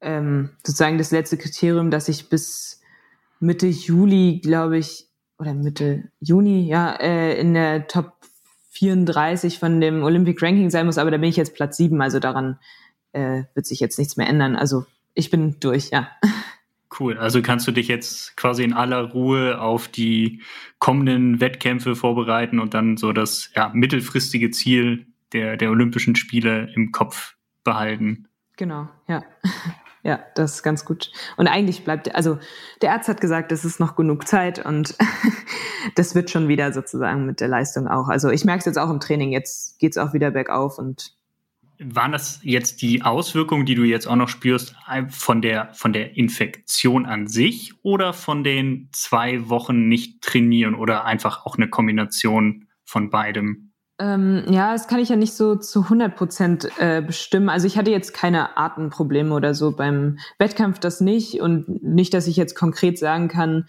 [0.00, 2.80] ähm, sozusagen das letzte Kriterium, dass ich bis
[3.40, 5.06] Mitte Juli, glaube ich,
[5.38, 8.14] oder Mitte Juni, ja, äh, in der Top
[8.70, 12.20] 34 von dem Olympic Ranking sein muss, aber da bin ich jetzt Platz 7, also
[12.20, 12.58] daran
[13.12, 14.54] äh, wird sich jetzt nichts mehr ändern.
[14.54, 16.08] Also ich bin durch, ja.
[16.98, 20.42] Cool, also kannst du dich jetzt quasi in aller Ruhe auf die
[20.78, 26.92] kommenden Wettkämpfe vorbereiten und dann so das ja, mittelfristige Ziel der, der Olympischen Spiele im
[26.92, 28.28] Kopf behalten.
[28.56, 29.24] Genau, ja.
[30.04, 31.10] Ja, das ist ganz gut.
[31.36, 32.38] Und eigentlich bleibt, also
[32.82, 34.96] der Arzt hat gesagt, es ist noch genug Zeit und
[35.96, 38.08] das wird schon wieder sozusagen mit der Leistung auch.
[38.08, 41.12] Also ich merke es jetzt auch im Training, jetzt geht es auch wieder bergauf und
[41.80, 44.74] waren das jetzt die Auswirkungen, die du jetzt auch noch spürst,
[45.10, 51.04] von der, von der Infektion an sich oder von den zwei Wochen nicht trainieren oder
[51.04, 53.67] einfach auch eine Kombination von beidem?
[54.00, 57.48] Ähm, ja, das kann ich ja nicht so zu 100 Prozent äh, bestimmen.
[57.48, 61.40] Also ich hatte jetzt keine Atemprobleme oder so beim Wettkampf, das nicht.
[61.40, 63.66] Und nicht, dass ich jetzt konkret sagen kann,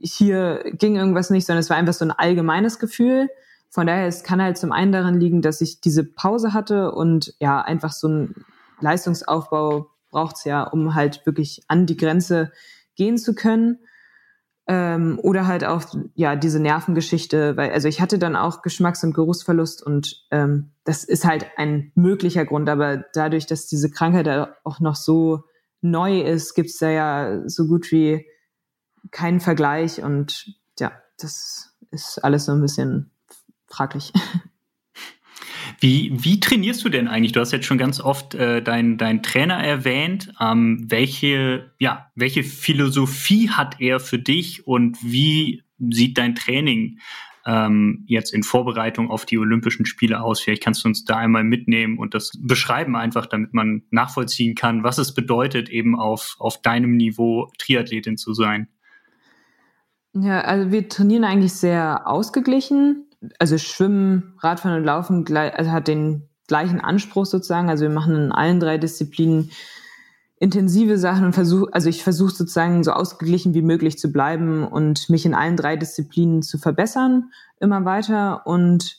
[0.00, 3.28] hier ging irgendwas nicht, sondern es war einfach so ein allgemeines Gefühl.
[3.68, 7.34] Von daher, es kann halt zum einen daran liegen, dass ich diese Pause hatte und
[7.38, 8.34] ja, einfach so ein
[8.80, 12.50] Leistungsaufbau braucht's ja, um halt wirklich an die Grenze
[12.96, 13.78] gehen zu können.
[14.72, 15.82] Ähm, oder halt auch,
[16.14, 21.02] ja, diese Nervengeschichte, weil, also ich hatte dann auch Geschmacks- und Geruchsverlust und ähm, das
[21.02, 24.28] ist halt ein möglicher Grund, aber dadurch, dass diese Krankheit
[24.62, 25.42] auch noch so
[25.80, 28.24] neu ist, gibt's da ja so gut wie
[29.10, 33.10] keinen Vergleich und ja, das ist alles so ein bisschen
[33.66, 34.12] fraglich.
[35.80, 37.32] Wie, wie trainierst du denn eigentlich?
[37.32, 40.30] Du hast jetzt schon ganz oft äh, deinen dein Trainer erwähnt.
[40.38, 46.98] Ähm, welche, ja, welche Philosophie hat er für dich und wie sieht dein Training
[47.46, 50.40] ähm, jetzt in Vorbereitung auf die Olympischen Spiele aus?
[50.40, 54.84] Vielleicht kannst du uns da einmal mitnehmen und das beschreiben einfach, damit man nachvollziehen kann,
[54.84, 58.68] was es bedeutet, eben auf, auf deinem Niveau Triathletin zu sein.
[60.12, 63.06] Ja, also wir trainieren eigentlich sehr ausgeglichen
[63.38, 67.68] also Schwimmen, Radfahren und Laufen also hat den gleichen Anspruch sozusagen.
[67.68, 69.50] Also wir machen in allen drei Disziplinen
[70.40, 75.10] intensive Sachen und versuche, also ich versuche sozusagen so ausgeglichen wie möglich zu bleiben und
[75.10, 77.30] mich in allen drei Disziplinen zu verbessern,
[77.60, 78.46] immer weiter.
[78.46, 78.98] Und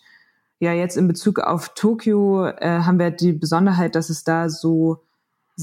[0.60, 5.04] ja, jetzt in Bezug auf Tokio äh, haben wir die Besonderheit, dass es da so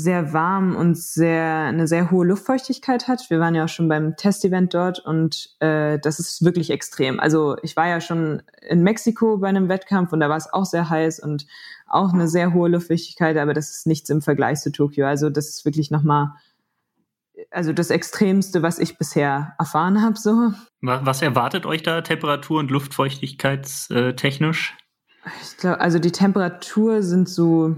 [0.03, 3.29] sehr warm und sehr eine sehr hohe Luftfeuchtigkeit hat.
[3.31, 7.21] Wir waren ja auch schon beim Testevent dort und äh, das ist wirklich extrem.
[7.21, 10.65] Also ich war ja schon in Mexiko bei einem Wettkampf und da war es auch
[10.65, 11.47] sehr heiß und
[11.87, 15.07] auch eine sehr hohe Luftfeuchtigkeit, aber das ist nichts im Vergleich zu Tokio.
[15.07, 16.33] Also das ist wirklich nochmal
[17.51, 20.19] also das Extremste, was ich bisher erfahren habe.
[20.19, 20.53] So.
[20.81, 24.77] Was erwartet euch da Temperatur- und Luftfeuchtigkeitstechnisch?
[25.43, 27.77] Ich glaube, also die Temperatur sind so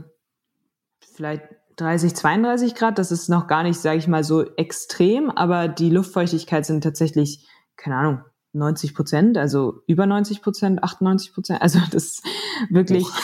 [1.01, 1.45] vielleicht
[1.81, 2.99] 30, 32 Grad.
[2.99, 7.47] Das ist noch gar nicht, sage ich mal, so extrem, aber die Luftfeuchtigkeit sind tatsächlich,
[7.77, 11.63] keine Ahnung, 90 Prozent, also über 90 Prozent, 98 Prozent.
[11.63, 12.25] Also das ist
[12.69, 13.21] wirklich, hoch.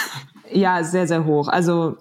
[0.53, 1.49] ja, sehr, sehr hoch.
[1.49, 1.97] Also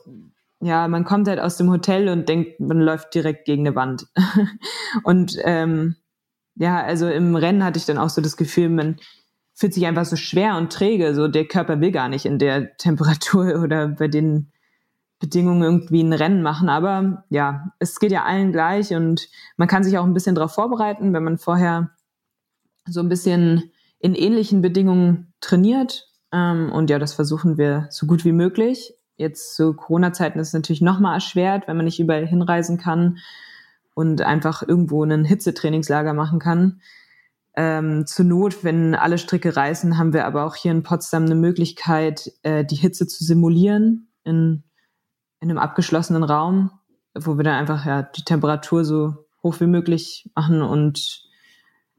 [0.61, 4.07] ja, man kommt halt aus dem Hotel und denkt, man läuft direkt gegen eine Wand.
[5.03, 5.95] und ähm,
[6.55, 8.97] ja, also im Rennen hatte ich dann auch so das Gefühl, man
[9.53, 11.13] fühlt sich einfach so schwer und träge.
[11.15, 14.51] So der Körper will gar nicht in der Temperatur oder bei den
[15.25, 16.69] Bedingungen irgendwie ein Rennen machen.
[16.69, 20.53] Aber ja, es geht ja allen gleich und man kann sich auch ein bisschen darauf
[20.53, 21.89] vorbereiten, wenn man vorher
[22.87, 26.07] so ein bisschen in ähnlichen Bedingungen trainiert.
[26.31, 28.93] Ähm, und ja, das versuchen wir so gut wie möglich.
[29.17, 33.17] Jetzt zu Corona-Zeiten ist es natürlich nochmal erschwert, wenn man nicht überall hinreisen kann
[33.95, 36.81] und einfach irgendwo ein Hitzetrainingslager machen kann.
[37.55, 41.35] Ähm, zur Not, wenn alle Stricke reißen, haben wir aber auch hier in Potsdam eine
[41.35, 44.63] Möglichkeit, äh, die Hitze zu simulieren in
[45.45, 46.71] in einem abgeschlossenen Raum,
[47.13, 51.21] wo wir dann einfach ja die Temperatur so hoch wie möglich machen und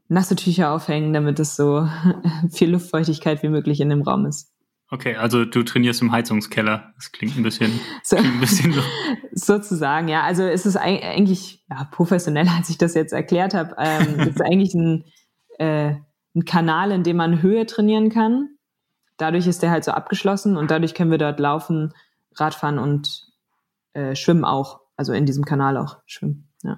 [0.09, 1.87] nasse Tücher aufhängen, damit es so
[2.51, 4.53] viel Luftfeuchtigkeit wie möglich in dem Raum ist.
[4.89, 6.91] Okay, also du trainierst im Heizungskeller.
[6.95, 7.71] Das klingt ein bisschen,
[8.03, 8.81] so, ein bisschen so.
[9.31, 10.23] Sozusagen, ja.
[10.23, 13.75] Also es ist eigentlich ja, professioneller, als ich das jetzt erklärt habe.
[13.79, 15.05] Ähm, es ist eigentlich ein,
[15.57, 15.95] äh,
[16.35, 18.49] ein Kanal, in dem man Höhe trainieren kann.
[19.15, 21.93] Dadurch ist der halt so abgeschlossen und dadurch können wir dort laufen,
[22.35, 23.27] Radfahren und
[23.97, 26.49] äh, Schwimmen auch, also in diesem Kanal auch schwimmen.
[26.63, 26.77] Ja.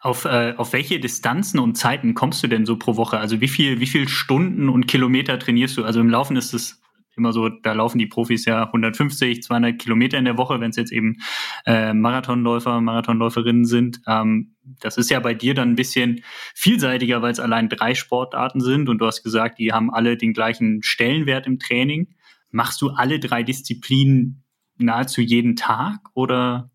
[0.00, 3.18] Auf, äh, auf welche Distanzen und Zeiten kommst du denn so pro Woche?
[3.18, 5.84] Also wie viel, wie viel Stunden und Kilometer trainierst du?
[5.84, 6.82] Also im Laufen ist es
[7.16, 10.76] immer so, da laufen die Profis ja 150, 200 Kilometer in der Woche, wenn es
[10.76, 11.16] jetzt eben
[11.64, 14.02] äh, Marathonläufer, Marathonläuferinnen sind.
[14.06, 16.22] Ähm, das ist ja bei dir dann ein bisschen
[16.54, 20.34] vielseitiger, weil es allein drei Sportarten sind und du hast gesagt, die haben alle den
[20.34, 22.14] gleichen Stellenwert im Training.
[22.50, 24.42] Machst du alle drei Disziplinen
[24.78, 26.70] nahezu jeden Tag oder?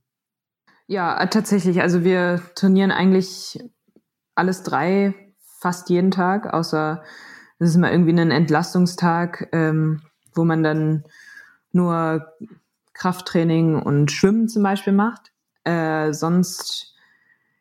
[0.88, 1.82] Ja, tatsächlich.
[1.82, 3.60] Also wir trainieren eigentlich
[4.36, 5.14] alles drei
[5.60, 7.04] fast jeden Tag, außer
[7.60, 10.02] es ist mal irgendwie ein Entlastungstag, ähm,
[10.34, 11.04] wo man dann
[11.72, 12.34] nur
[12.94, 15.32] Krafttraining und Schwimmen zum Beispiel macht.
[15.64, 16.96] Äh, sonst,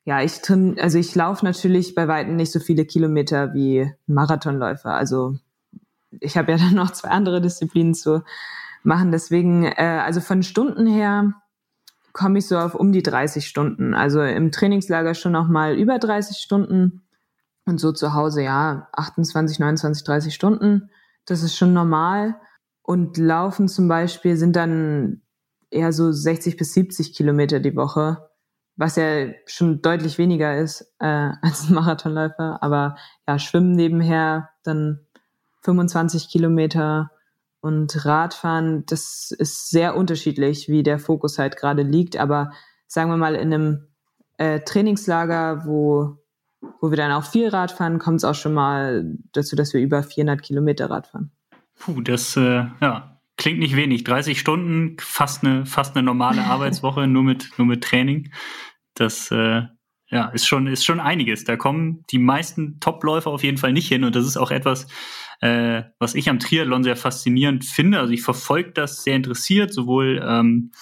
[0.04, 4.94] ja, ich also ich laufe natürlich bei weitem nicht so viele Kilometer wie Marathonläufer.
[4.94, 5.36] Also
[6.18, 8.24] ich habe ja dann noch zwei andere Disziplinen zu
[8.82, 9.12] machen.
[9.12, 11.32] Deswegen, äh, also von Stunden her
[12.12, 13.94] komme ich so auf um die 30 Stunden.
[13.94, 17.02] Also im Trainingslager schon noch mal über 30 Stunden
[17.66, 20.90] und so zu Hause ja 28, 29, 30 Stunden.
[21.26, 22.40] Das ist schon normal.
[22.82, 25.22] Und Laufen zum Beispiel sind dann
[25.70, 28.28] eher so 60 bis 70 Kilometer die Woche,
[28.76, 32.62] was ja schon deutlich weniger ist äh, als ein Marathonläufer.
[32.62, 32.96] Aber
[33.28, 35.06] ja, Schwimmen nebenher, dann
[35.62, 37.10] 25 Kilometer
[37.60, 42.16] und Radfahren, das ist sehr unterschiedlich, wie der Fokus halt gerade liegt.
[42.16, 42.52] Aber
[42.86, 43.88] sagen wir mal, in einem
[44.38, 46.16] äh, Trainingslager, wo,
[46.80, 49.80] wo wir dann auch viel Rad fahren, kommt es auch schon mal dazu, dass wir
[49.80, 51.30] über 400 Kilometer Rad fahren.
[51.78, 54.04] Puh, das äh, ja, klingt nicht wenig.
[54.04, 58.32] 30 Stunden, fast eine, fast eine normale Arbeitswoche, nur mit, nur mit Training.
[58.94, 59.62] Das äh,
[60.10, 61.44] ja, ist schon, ist schon einiges.
[61.44, 64.02] Da kommen die meisten Topläufer auf jeden Fall nicht hin.
[64.02, 64.88] Und das ist auch etwas,
[65.40, 68.00] äh, was ich am Triathlon sehr faszinierend finde.
[68.00, 70.72] Also ich verfolge das sehr interessiert, sowohl ähm,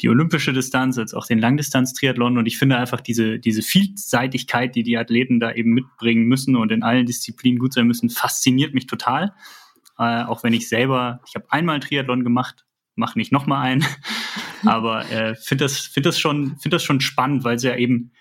[0.00, 2.38] die olympische Distanz als auch den Langdistanz-Triathlon.
[2.38, 6.72] Und ich finde einfach diese, diese Vielseitigkeit, die die Athleten da eben mitbringen müssen und
[6.72, 9.34] in allen Disziplinen gut sein müssen, fasziniert mich total.
[9.98, 13.84] Äh, auch wenn ich selber, ich habe einmal einen Triathlon gemacht, mache nicht nochmal einen.
[14.64, 18.12] Aber äh, finde das, find das, schon, find das schon spannend, weil sie ja eben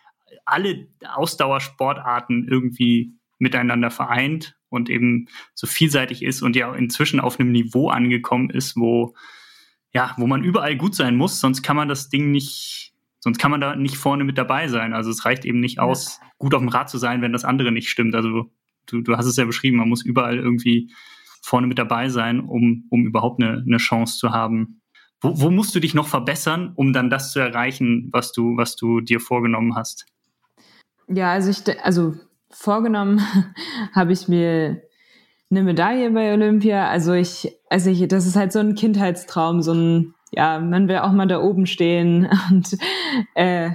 [0.47, 7.51] alle Ausdauersportarten irgendwie miteinander vereint und eben so vielseitig ist und ja inzwischen auf einem
[7.51, 9.13] Niveau angekommen ist, wo
[9.93, 13.51] ja, wo man überall gut sein muss, sonst kann man das Ding nicht, sonst kann
[13.51, 14.93] man da nicht vorne mit dabei sein.
[14.93, 17.71] Also es reicht eben nicht aus, gut auf dem Rad zu sein, wenn das andere
[17.71, 18.15] nicht stimmt.
[18.15, 18.51] Also
[18.86, 20.91] du, du hast es ja beschrieben, man muss überall irgendwie
[21.41, 24.81] vorne mit dabei sein, um, um überhaupt eine, eine Chance zu haben.
[25.21, 28.75] Wo, wo musst du dich noch verbessern, um dann das zu erreichen, was du, was
[28.75, 30.05] du dir vorgenommen hast?
[31.08, 32.15] Ja, also ich, also
[32.50, 33.22] vorgenommen
[33.93, 34.82] habe ich mir
[35.50, 36.89] eine Medaille bei Olympia.
[36.89, 40.98] Also ich, also ich, das ist halt so ein Kindheitstraum, so ein, ja, man will
[40.98, 42.78] auch mal da oben stehen und
[43.36, 43.72] äh,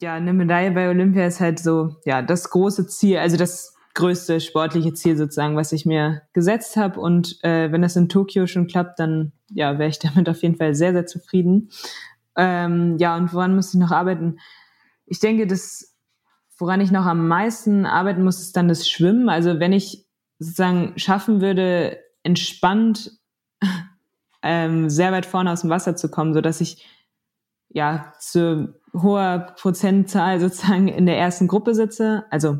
[0.00, 4.40] ja, eine Medaille bei Olympia ist halt so, ja, das große Ziel, also das größte
[4.40, 6.98] sportliche Ziel sozusagen, was ich mir gesetzt habe.
[6.98, 10.56] Und äh, wenn das in Tokio schon klappt, dann ja, wäre ich damit auf jeden
[10.56, 11.70] Fall sehr, sehr zufrieden.
[12.36, 14.38] Ähm, ja, und woran muss ich noch arbeiten?
[15.06, 15.91] Ich denke, das
[16.58, 19.28] Woran ich noch am meisten arbeiten muss, ist dann das Schwimmen.
[19.28, 20.06] Also wenn ich
[20.38, 23.12] sozusagen schaffen würde, entspannt
[24.42, 26.86] ähm, sehr weit vorne aus dem Wasser zu kommen, so dass ich
[27.68, 32.24] ja zu hoher Prozentzahl sozusagen in der ersten Gruppe sitze.
[32.30, 32.58] Also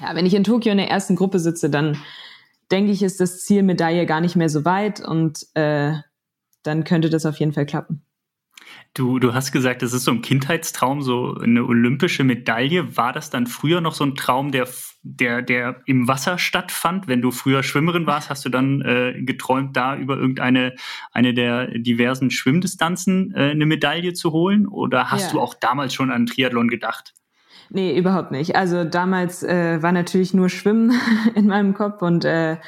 [0.00, 1.98] ja, wenn ich in Tokio in der ersten Gruppe sitze, dann
[2.70, 5.94] denke ich, ist das Ziel Medaille gar nicht mehr so weit und äh,
[6.62, 8.04] dann könnte das auf jeden Fall klappen.
[8.96, 12.96] Du, du hast gesagt, das ist so ein Kindheitstraum, so eine olympische Medaille.
[12.96, 14.68] War das dann früher noch so ein Traum, der,
[15.02, 17.08] der, der im Wasser stattfand?
[17.08, 20.76] Wenn du früher Schwimmerin warst, hast du dann äh, geträumt, da über irgendeine
[21.10, 24.68] eine der diversen Schwimmdistanzen äh, eine Medaille zu holen?
[24.68, 25.32] Oder hast ja.
[25.32, 27.14] du auch damals schon an Triathlon gedacht?
[27.70, 28.54] Nee, überhaupt nicht.
[28.54, 30.92] Also damals äh, war natürlich nur Schwimmen
[31.34, 32.58] in meinem Kopf und äh,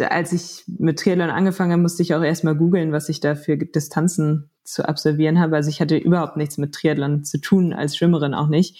[0.00, 3.56] als ich mit Triathlon angefangen habe, musste ich auch erstmal googeln, was ich da für
[3.56, 5.56] Distanzen zu absolvieren habe.
[5.56, 8.78] Also ich hatte überhaupt nichts mit Triathlon zu tun, als Schwimmerin auch nicht.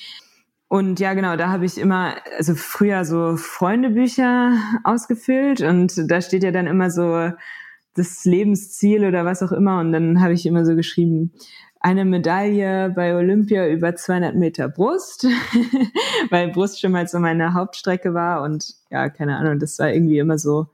[0.68, 4.52] Und ja, genau, da habe ich immer, also früher so Freundebücher
[4.84, 7.30] ausgefüllt und da steht ja dann immer so
[7.94, 9.80] das Lebensziel oder was auch immer.
[9.80, 11.32] Und dann habe ich immer so geschrieben,
[11.80, 15.26] eine Medaille bei Olympia über 200 Meter Brust,
[16.30, 20.18] weil Brust schon mal so meine Hauptstrecke war und ja, keine Ahnung, das war irgendwie
[20.18, 20.66] immer so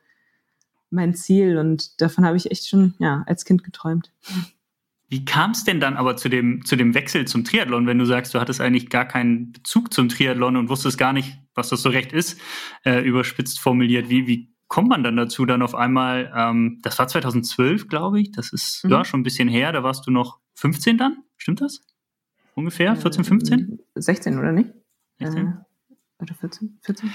[0.90, 4.12] mein Ziel und davon habe ich echt schon, ja, als Kind geträumt.
[5.09, 8.05] Wie kam es denn dann aber zu dem, zu dem Wechsel zum Triathlon, wenn du
[8.05, 11.83] sagst, du hattest eigentlich gar keinen Bezug zum Triathlon und wusstest gar nicht, was das
[11.83, 12.40] so recht ist,
[12.85, 14.09] äh, überspitzt formuliert?
[14.09, 18.33] Wie, wie kommt man dann dazu, dann auf einmal, ähm, das war 2012, glaube ich,
[18.33, 18.90] das ist mhm.
[18.90, 21.81] ja schon ein bisschen her, da warst du noch 15 dann, stimmt das?
[22.55, 23.79] Ungefähr, 14, 15?
[23.94, 24.70] 16 oder nicht?
[25.18, 25.59] 16?
[26.25, 26.79] Äh, oder 14?
[26.83, 27.11] 14?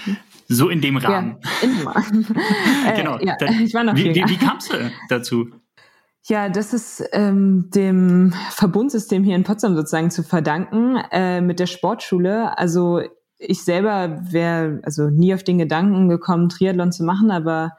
[0.48, 1.38] So in dem Rahmen.
[1.42, 2.26] Ja, in dem Rahmen.
[2.96, 3.18] genau.
[3.18, 5.50] Äh, ja, dann, ich war noch wie, wie, wie kamst du dazu?
[6.24, 11.66] Ja, das ist ähm, dem Verbundsystem hier in Potsdam sozusagen zu verdanken äh, mit der
[11.66, 12.58] Sportschule.
[12.58, 13.00] Also
[13.38, 17.78] ich selber wäre also nie auf den Gedanken gekommen, Triathlon zu machen, aber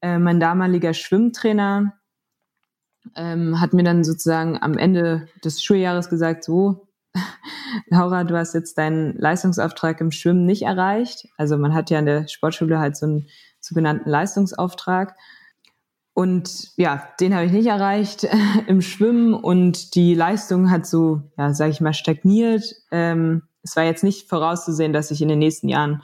[0.00, 1.94] äh, mein damaliger Schwimmtrainer
[3.16, 6.86] ähm, hat mir dann sozusagen am Ende des Schuljahres gesagt, so,
[7.86, 11.28] Laura, du hast jetzt deinen Leistungsauftrag im Schwimmen nicht erreicht.
[11.36, 13.28] Also man hat ja in der Sportschule halt so einen
[13.60, 15.16] sogenannten Leistungsauftrag.
[16.14, 18.26] Und ja, den habe ich nicht erreicht
[18.66, 22.64] im Schwimmen und die Leistung hat so, ja, sage ich mal, stagniert.
[22.90, 26.02] Ähm, es war jetzt nicht vorauszusehen, dass ich in den nächsten Jahren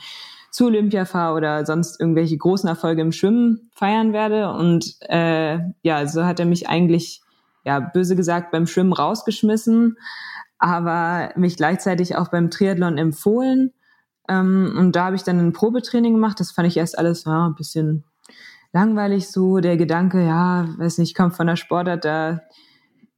[0.51, 4.51] zu Olympia fahre oder sonst irgendwelche großen Erfolge im Schwimmen feiern werde.
[4.53, 7.21] Und äh, ja, so hat er mich eigentlich,
[7.69, 9.99] ja, böse gesagt, beim Schwimmen rausgeschmissen,
[10.59, 13.75] aber mich gleichzeitig auch beim Triathlon empfohlen.
[14.27, 16.41] Ähm, und da habe ich dann ein Probetraining gemacht.
[16.41, 18.05] Das fand ich erst alles ja, ein bisschen
[18.73, 22.41] langweilig so, der Gedanke, ja, weiß nicht, kommt von der Sportart, da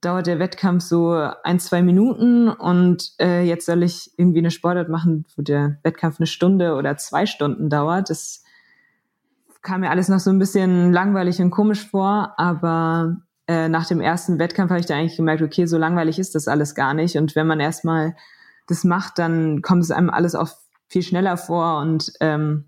[0.00, 1.12] dauert der Wettkampf so
[1.44, 6.18] ein, zwei Minuten und äh, jetzt soll ich irgendwie eine Sportart machen, wo der Wettkampf
[6.18, 8.10] eine Stunde oder zwei Stunden dauert.
[8.10, 8.42] Das
[9.62, 13.16] kam mir alles noch so ein bisschen langweilig und komisch vor, aber
[13.50, 16.46] äh, nach dem ersten Wettkampf habe ich da eigentlich gemerkt, okay, so langweilig ist das
[16.46, 17.16] alles gar nicht.
[17.16, 18.14] Und wenn man erstmal
[18.68, 20.50] das macht, dann kommt es einem alles auch
[20.86, 22.66] viel schneller vor und ähm,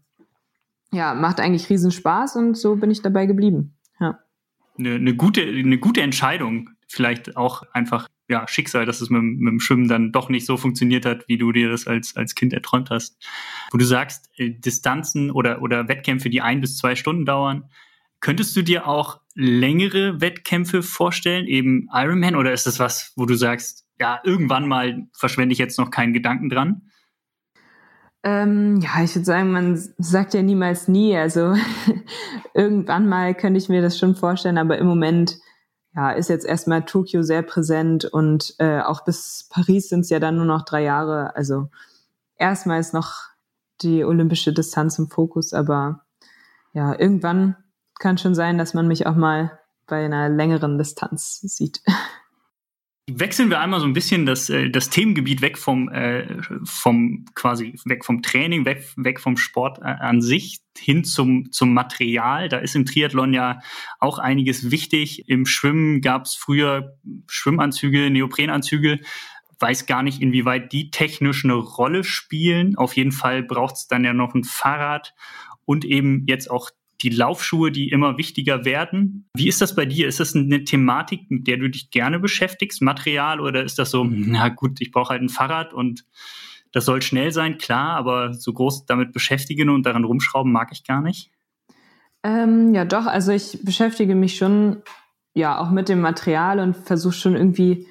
[0.91, 3.77] ja, macht eigentlich riesen Spaß und so bin ich dabei geblieben.
[4.01, 4.19] Ja.
[4.77, 9.53] Eine, eine, gute, eine gute Entscheidung, vielleicht auch einfach ja, Schicksal, dass es mit, mit,
[9.53, 12.53] dem Schwimmen dann doch nicht so funktioniert hat, wie du dir das als, als Kind
[12.53, 13.25] erträumt hast.
[13.71, 17.71] Wo du sagst, äh, Distanzen oder, oder Wettkämpfe, die ein bis zwei Stunden dauern,
[18.19, 23.35] könntest du dir auch längere Wettkämpfe vorstellen, eben Ironman, oder ist das was, wo du
[23.35, 26.83] sagst, ja, irgendwann mal verschwende ich jetzt noch keinen Gedanken dran?
[28.25, 31.17] Ähm, ja, ich würde sagen, man sagt ja niemals nie.
[31.17, 31.55] Also
[32.55, 35.39] irgendwann mal könnte ich mir das schon vorstellen, aber im Moment
[35.95, 40.21] ja, ist jetzt erstmal Tokio sehr präsent und äh, auch bis Paris sind es ja
[40.21, 41.37] dann nur noch drei Jahre.
[41.37, 41.69] Also
[42.37, 43.15] erstmal ist noch
[43.83, 46.05] die olympische Distanz im Fokus, aber
[46.73, 47.57] ja, irgendwann
[48.03, 51.81] kann schon sein, dass man mich auch mal bei einer längeren Distanz sieht.
[53.11, 56.27] Wechseln wir einmal so ein bisschen das, äh, das Themengebiet weg vom, äh,
[56.65, 61.75] vom quasi weg vom Training, weg, weg vom Sport äh, an sich hin zum, zum
[61.75, 62.49] Material.
[62.49, 63.61] Da ist im Triathlon ja
[63.99, 65.29] auch einiges wichtig.
[65.29, 66.97] Im Schwimmen gab es früher
[67.29, 69.01] Schwimmanzüge, Neoprenanzüge.
[69.59, 72.77] Weiß gar nicht, inwieweit die technisch eine Rolle spielen.
[72.77, 75.15] Auf jeden Fall braucht es dann ja noch ein Fahrrad
[75.65, 76.71] und eben jetzt auch
[77.03, 79.29] die Laufschuhe, die immer wichtiger werden.
[79.35, 80.07] Wie ist das bei dir?
[80.07, 84.05] Ist das eine Thematik, mit der du dich gerne beschäftigst, Material, oder ist das so,
[84.05, 86.05] na gut, ich brauche halt ein Fahrrad und
[86.73, 90.85] das soll schnell sein, klar, aber so groß damit beschäftigen und daran rumschrauben mag ich
[90.85, 91.31] gar nicht?
[92.23, 94.83] Ähm, ja, doch, also ich beschäftige mich schon
[95.35, 97.87] ja auch mit dem Material und versuche schon irgendwie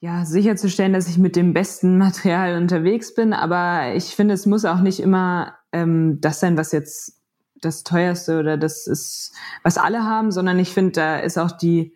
[0.00, 3.32] ja, sicherzustellen, dass ich mit dem besten Material unterwegs bin.
[3.32, 7.19] Aber ich finde, es muss auch nicht immer ähm, das sein, was jetzt
[7.60, 11.94] das teuerste oder das ist, was alle haben, sondern ich finde, da ist auch die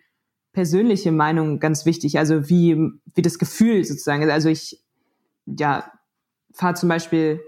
[0.53, 2.17] persönliche Meinung ganz wichtig.
[2.17, 2.75] Also wie,
[3.13, 4.29] wie das Gefühl sozusagen.
[4.29, 4.83] Also ich,
[5.45, 5.91] ja,
[6.53, 7.41] fahre zum Beispiel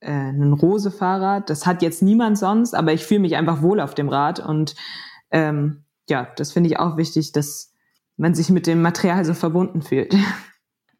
[0.00, 1.50] äh, ein Rose-Fahrrad.
[1.50, 4.40] Das hat jetzt niemand sonst, aber ich fühle mich einfach wohl auf dem Rad.
[4.40, 4.74] Und
[5.30, 7.74] ähm, ja, das finde ich auch wichtig, dass
[8.16, 10.14] man sich mit dem Material so verbunden fühlt.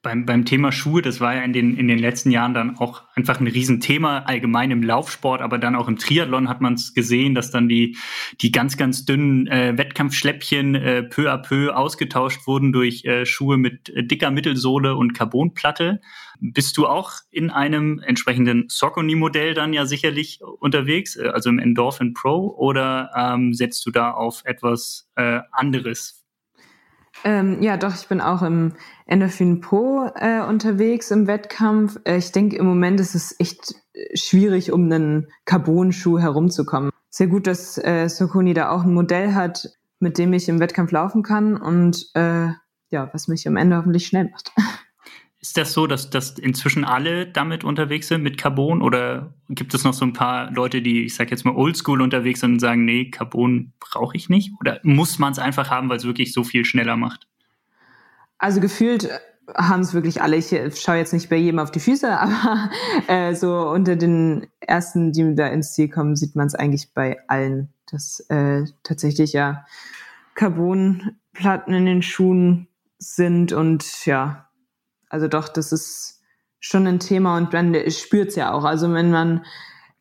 [0.02, 3.04] beim, beim Thema Schuhe, das war ja in den, in den letzten Jahren dann auch
[3.14, 7.34] einfach ein Riesenthema, allgemein im Laufsport, aber dann auch im Triathlon hat man es gesehen,
[7.36, 7.96] dass dann die,
[8.40, 13.56] die ganz, ganz dünnen äh, Wettkampfschläppchen äh, peu à peu ausgetauscht wurden durch äh, Schuhe
[13.56, 16.00] mit äh, dicker Mittelsohle und Carbonplatte.
[16.40, 22.12] Bist du auch in einem entsprechenden Saucony-Modell dann ja sicherlich unterwegs, äh, also im Endorphin
[22.12, 26.21] Pro, oder ähm, setzt du da auf etwas äh, anderes?
[27.24, 28.72] Ähm, ja, doch, ich bin auch im
[29.06, 31.98] Endorphin Pro äh, unterwegs im Wettkampf.
[32.04, 36.90] Äh, ich denke, im Moment ist es echt äh, schwierig, um einen Carbon-Schuh herumzukommen.
[37.10, 39.68] Sehr gut, dass äh, Sokoni da auch ein Modell hat,
[40.00, 42.48] mit dem ich im Wettkampf laufen kann und äh,
[42.90, 44.52] ja, was mich am Ende hoffentlich schnell macht.
[45.42, 49.82] Ist das so, dass, dass inzwischen alle damit unterwegs sind mit Carbon oder gibt es
[49.82, 52.84] noch so ein paar Leute, die, ich sag jetzt mal, oldschool unterwegs sind und sagen,
[52.84, 54.52] nee, Carbon brauche ich nicht?
[54.60, 57.26] Oder muss man es einfach haben, weil es wirklich so viel schneller macht?
[58.38, 59.10] Also gefühlt
[59.56, 60.36] haben es wirklich alle.
[60.36, 60.50] Ich
[60.80, 62.70] schaue jetzt nicht bei jedem auf die Füße, aber
[63.08, 67.18] äh, so unter den ersten, die da ins Ziel kommen, sieht man es eigentlich bei
[67.28, 69.64] allen, dass äh, tatsächlich ja
[70.34, 74.48] Carbonplatten in den Schuhen sind und ja,
[75.12, 76.22] also doch, das ist
[76.58, 78.64] schon ein Thema und man spürt es ja auch.
[78.64, 79.44] Also wenn man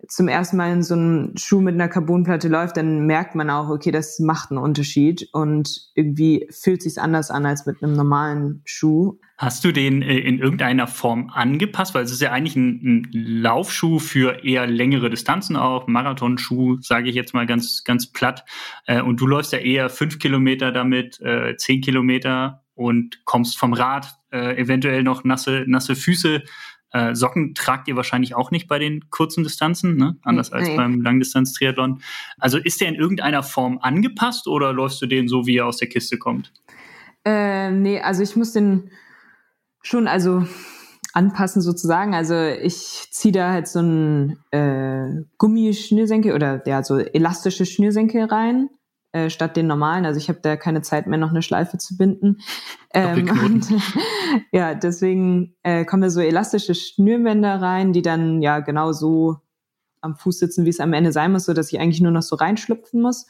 [0.07, 3.69] zum ersten Mal in so einem Schuh mit einer Carbonplatte läuft, dann merkt man auch,
[3.69, 8.61] okay, das macht einen Unterschied und irgendwie fühlt sich anders an als mit einem normalen
[8.65, 9.19] Schuh.
[9.37, 11.93] Hast du den äh, in irgendeiner Form angepasst?
[11.93, 17.09] Weil es ist ja eigentlich ein, ein Laufschuh für eher längere Distanzen auch, Marathonschuh, sage
[17.09, 18.45] ich jetzt mal ganz, ganz platt.
[18.85, 23.73] Äh, und du läufst ja eher fünf Kilometer damit, äh, zehn Kilometer und kommst vom
[23.73, 26.43] Rad, äh, eventuell noch nasse, nasse Füße.
[26.93, 30.17] Äh, Socken tragt ihr wahrscheinlich auch nicht bei den kurzen Distanzen, ne?
[30.23, 30.75] anders als nee.
[30.75, 32.01] beim Langdistanz-Triathlon.
[32.37, 35.77] Also ist der in irgendeiner Form angepasst oder läufst du den so, wie er aus
[35.77, 36.51] der Kiste kommt?
[37.23, 38.91] Äh, nee, also ich muss den
[39.81, 40.45] schon also
[41.13, 42.13] anpassen sozusagen.
[42.13, 48.69] Also ich ziehe da halt so ein äh, Gummischnürsenkel oder ja so elastische Schnürsenkel rein
[49.13, 50.05] äh, statt den normalen.
[50.05, 52.39] Also ich habe da keine Zeit mehr, noch eine Schleife zu binden.
[52.93, 53.67] Ähm, und,
[54.51, 59.37] ja, deswegen äh, kommen da so elastische Schnürbänder rein, die dann ja genau so
[60.01, 62.23] am Fuß sitzen, wie es am Ende sein muss, so dass ich eigentlich nur noch
[62.23, 63.27] so reinschlüpfen muss.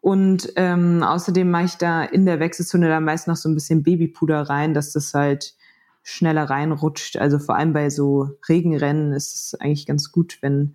[0.00, 3.84] Und ähm, außerdem mache ich da in der Wechselzone dann meist noch so ein bisschen
[3.84, 5.54] Babypuder rein, dass das halt
[6.02, 7.16] schneller reinrutscht.
[7.16, 10.74] Also vor allem bei so Regenrennen ist es eigentlich ganz gut, wenn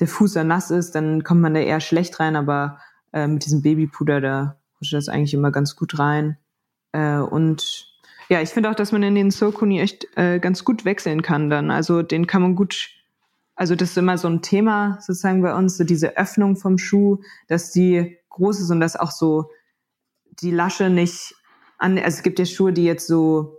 [0.00, 2.78] der Fuß dann nass ist, dann kommt man da eher schlecht rein, aber
[3.12, 6.38] äh, mit diesem Babypuder, da rutscht das eigentlich immer ganz gut rein.
[6.92, 7.88] Äh, und
[8.28, 11.50] ja, ich finde auch, dass man in den Sokuni echt äh, ganz gut wechseln kann
[11.50, 11.70] dann.
[11.70, 12.90] Also den kann man gut,
[13.54, 17.18] also das ist immer so ein Thema sozusagen bei uns, so diese Öffnung vom Schuh,
[17.48, 19.50] dass die groß ist und dass auch so
[20.42, 21.34] die Lasche nicht
[21.78, 23.58] an, also es gibt ja Schuhe, die jetzt so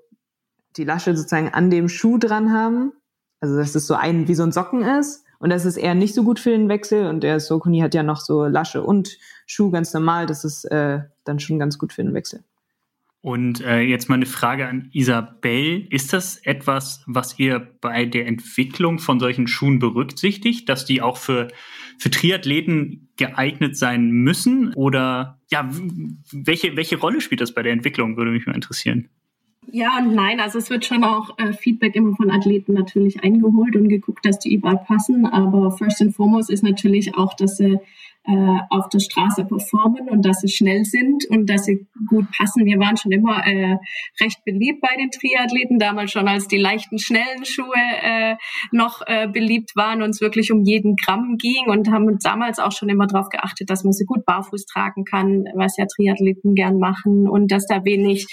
[0.78, 2.94] die Lasche sozusagen an dem Schuh dran haben.
[3.42, 5.24] Also dass es so ein, wie so ein Socken ist.
[5.40, 7.08] Und das ist eher nicht so gut für den Wechsel.
[7.08, 10.26] Und der Sokuni hat ja noch so Lasche und Schuh ganz normal.
[10.26, 12.44] Das ist äh, dann schon ganz gut für den Wechsel.
[13.22, 15.86] Und äh, jetzt mal eine Frage an Isabel.
[15.90, 21.18] Ist das etwas, was ihr bei der Entwicklung von solchen Schuhen berücksichtigt, dass die auch
[21.18, 21.50] für,
[21.98, 24.74] für Triathleten geeignet sein müssen?
[24.74, 25.70] Oder ja,
[26.32, 29.10] welche, welche Rolle spielt das bei der Entwicklung, würde mich mal interessieren.
[29.72, 33.76] Ja und nein, also es wird schon auch äh, Feedback immer von Athleten natürlich eingeholt
[33.76, 35.26] und geguckt, dass die überall passen.
[35.26, 37.80] Aber first and foremost ist natürlich auch, dass sie
[38.26, 42.66] äh, auf der Straße performen und dass sie schnell sind und dass sie gut passen.
[42.66, 43.78] Wir waren schon immer äh,
[44.22, 48.36] recht beliebt bei den Triathleten, damals schon als die leichten, schnellen Schuhe äh,
[48.72, 52.72] noch äh, beliebt waren und es wirklich um jeden Gramm ging und haben damals auch
[52.72, 56.78] schon immer darauf geachtet, dass man sie gut barfuß tragen kann, was ja Triathleten gern
[56.78, 58.28] machen und dass da wenig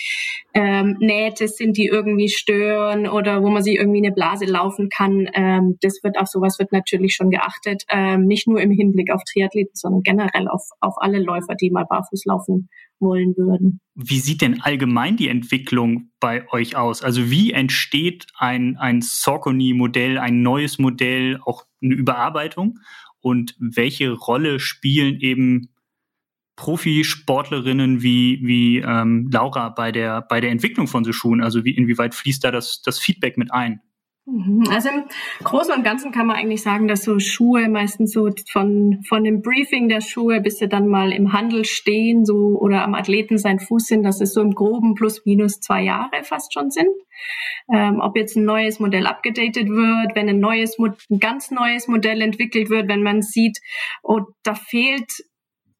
[0.52, 5.28] ähm, Nähte sind, die irgendwie stören oder wo man sich irgendwie eine Blase laufen kann.
[5.34, 9.22] Ähm, das wird auf sowas wird natürlich schon geachtet, ähm, nicht nur im Hinblick auf
[9.24, 12.68] Triathleten, sondern generell auf, auf alle Läufer, die mal barfuß laufen
[12.98, 13.80] wollen würden.
[13.94, 17.02] Wie sieht denn allgemein die Entwicklung bei euch aus?
[17.02, 22.78] Also wie entsteht ein, ein Saucony-Modell, ein neues Modell, auch eine Überarbeitung?
[23.20, 25.68] Und welche Rolle spielen eben
[26.56, 31.42] Profisportlerinnen wie, wie ähm, Laura bei der, bei der Entwicklung von so Schuhen?
[31.42, 33.80] Also wie, inwieweit fließt da das, das Feedback mit ein?
[34.28, 34.64] Mhm.
[34.70, 35.04] Also im
[35.44, 39.40] Großen und Ganzen kann man eigentlich sagen, dass so Schuhe meistens so von, von dem
[39.40, 43.60] Briefing der Schuhe, bis sie dann mal im Handel stehen, so oder am Athleten sein
[43.60, 46.90] Fuß sind, dass es so im Groben plus minus zwei Jahre fast schon sind.
[47.72, 52.20] Ähm, ob jetzt ein neues Modell abgedatet wird, wenn ein neues, ein ganz neues Modell
[52.20, 53.58] entwickelt wird, wenn man sieht,
[54.02, 55.24] oh, da fehlt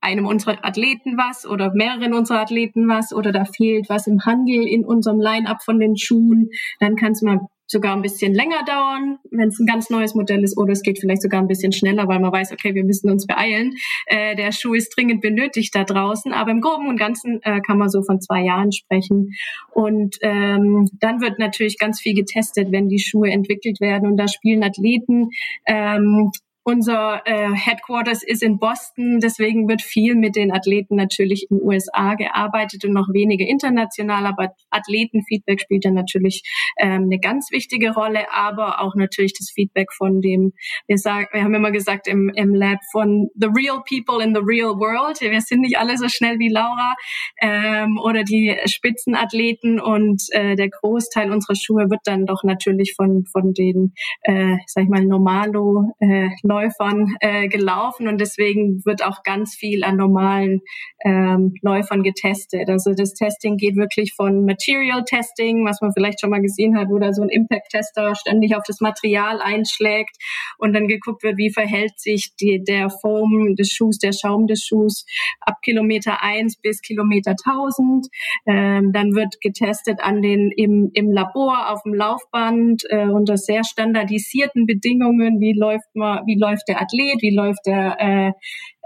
[0.00, 4.64] einem unserer Athleten was oder mehreren unserer Athleten was oder da fehlt was im Handel
[4.64, 9.18] in unserem Line-up von den Schuhen, dann kann es mal sogar ein bisschen länger dauern,
[9.30, 12.08] wenn es ein ganz neues Modell ist, oder es geht vielleicht sogar ein bisschen schneller,
[12.08, 13.74] weil man weiß, okay, wir müssen uns beeilen.
[14.06, 17.78] Äh, der Schuh ist dringend benötigt da draußen, aber im Groben und Ganzen äh, kann
[17.78, 19.32] man so von zwei Jahren sprechen.
[19.72, 24.08] Und ähm, dann wird natürlich ganz viel getestet, wenn die Schuhe entwickelt werden.
[24.10, 25.30] Und da spielen Athleten
[25.66, 26.30] ähm,
[26.66, 31.66] unser äh, Headquarters ist in Boston, deswegen wird viel mit den Athleten natürlich in den
[31.66, 36.42] USA gearbeitet und noch weniger international, aber Athletenfeedback spielt dann natürlich
[36.80, 40.54] ähm, eine ganz wichtige Rolle, aber auch natürlich das Feedback von dem,
[40.88, 44.40] wir sagen, wir haben immer gesagt im, im Lab von the real people in the
[44.44, 45.20] real world.
[45.20, 46.94] Wir sind nicht alle so schnell wie Laura
[47.40, 49.80] ähm, oder die Spitzenathleten.
[49.80, 54.84] Und äh, der Großteil unserer Schuhe wird dann doch natürlich von von den, äh, sag
[54.84, 60.62] ich mal, Normalo äh, Läufern äh, gelaufen und deswegen wird auch ganz viel an normalen
[61.04, 62.68] ähm, Läufern getestet.
[62.68, 66.88] Also das Testing geht wirklich von Material Testing, was man vielleicht schon mal gesehen hat,
[66.88, 70.16] wo da so ein Impact-Tester ständig auf das Material einschlägt
[70.58, 74.64] und dann geguckt wird, wie verhält sich die, der Foam des Schuhs, der Schaum des
[74.64, 75.04] Schuhs
[75.40, 78.06] ab Kilometer eins bis Kilometer 1000.
[78.46, 83.64] Ähm, dann wird getestet an den im, im Labor auf dem Laufband äh, unter sehr
[83.64, 88.32] standardisierten Bedingungen, wie läuft man, wie läuft läuft der Athlet, wie läuft der, äh,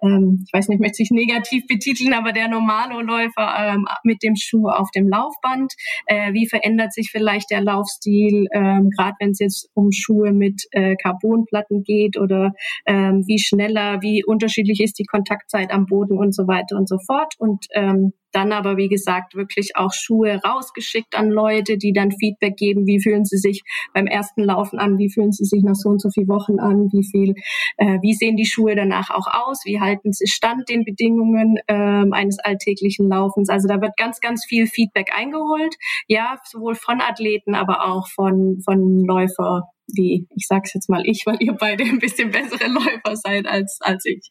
[0.02, 4.36] ähm, ich weiß nicht, möchte ich negativ betiteln, aber der normale Läufer ähm, mit dem
[4.36, 5.72] Schuh auf dem Laufband.
[6.06, 10.62] Äh, wie verändert sich vielleicht der Laufstil, ähm, gerade wenn es jetzt um Schuhe mit
[10.72, 12.52] äh, Carbonplatten geht oder
[12.86, 16.98] ähm, wie schneller, wie unterschiedlich ist die Kontaktzeit am Boden und so weiter und so
[17.06, 17.34] fort.
[17.38, 22.56] Und ähm, dann aber, wie gesagt, wirklich auch Schuhe rausgeschickt an Leute, die dann Feedback
[22.56, 25.88] geben, wie fühlen sie sich beim ersten Laufen an, wie fühlen sie sich nach so
[25.88, 27.34] und so vielen Wochen an, wie viel,
[27.76, 32.12] äh, wie sehen die Schuhe danach auch aus, wie halten sie stand den Bedingungen ähm,
[32.12, 33.48] eines alltäglichen Laufens.
[33.48, 35.74] Also da wird ganz, ganz viel Feedback eingeholt,
[36.08, 39.62] ja, sowohl von Athleten, aber auch von, von Läufer
[39.94, 43.78] wie, ich sag's jetzt mal ich, weil ihr beide ein bisschen bessere Läufer seid als,
[43.80, 44.30] als ich.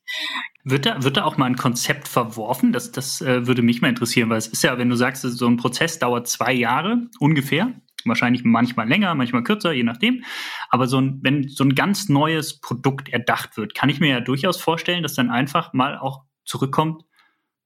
[0.64, 2.72] Wird da, wird da auch mal ein Konzept verworfen?
[2.72, 5.48] Das, das äh, würde mich mal interessieren, weil es ist ja, wenn du sagst, so
[5.48, 7.74] ein Prozess dauert zwei Jahre ungefähr,
[8.06, 10.24] wahrscheinlich manchmal länger, manchmal kürzer, je nachdem.
[10.70, 14.20] Aber so ein, wenn so ein ganz neues Produkt erdacht wird, kann ich mir ja
[14.20, 17.04] durchaus vorstellen, dass dann einfach mal auch zurückkommt,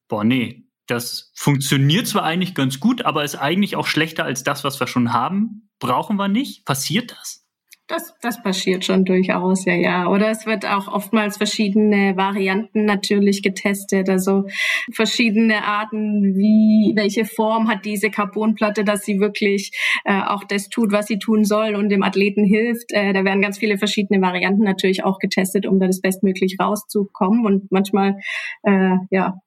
[0.07, 4.63] boah, nee, das funktioniert zwar eigentlich ganz gut, aber ist eigentlich auch schlechter als das,
[4.63, 5.69] was wir schon haben.
[5.79, 6.65] Brauchen wir nicht?
[6.65, 7.42] Passiert das?
[7.87, 10.07] Das, das passiert schon durchaus, ja, ja.
[10.07, 14.45] Oder es wird auch oftmals verschiedene Varianten natürlich getestet, also
[14.93, 19.71] verschiedene Arten, wie, welche Form hat diese Carbonplatte, dass sie wirklich
[20.05, 22.93] äh, auch das tut, was sie tun soll und dem Athleten hilft.
[22.93, 27.45] Äh, da werden ganz viele verschiedene Varianten natürlich auch getestet, um da das bestmöglich rauszukommen.
[27.45, 28.17] Und manchmal,
[28.63, 29.41] äh, ja,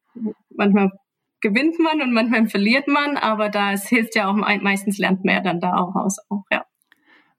[0.54, 0.90] manchmal
[1.40, 5.36] gewinnt man und manchmal verliert man, aber da es hilft ja auch meistens lernt man
[5.36, 6.64] ja dann da auch aus, auch, ja.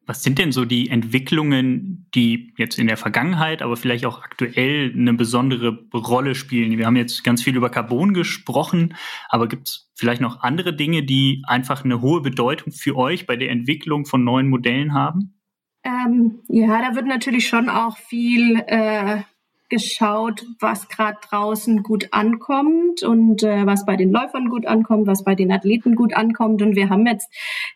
[0.08, 4.93] Was sind denn so die Entwicklungen, die jetzt in der Vergangenheit, aber vielleicht auch aktuell
[4.95, 6.78] eine besondere Rolle spielen?
[6.78, 8.95] Wir haben jetzt ganz viel über Carbon gesprochen,
[9.28, 13.36] aber gibt es vielleicht noch andere Dinge, die einfach eine hohe Bedeutung für euch bei
[13.36, 15.38] der Entwicklung von neuen Modellen haben?
[15.84, 19.24] Ähm, ja, da wird natürlich schon auch viel äh,
[19.70, 25.24] geschaut, was gerade draußen gut ankommt und äh, was bei den Läufern gut ankommt, was
[25.24, 26.61] bei den Athleten gut ankommt.
[26.61, 27.30] Und wir haben jetzt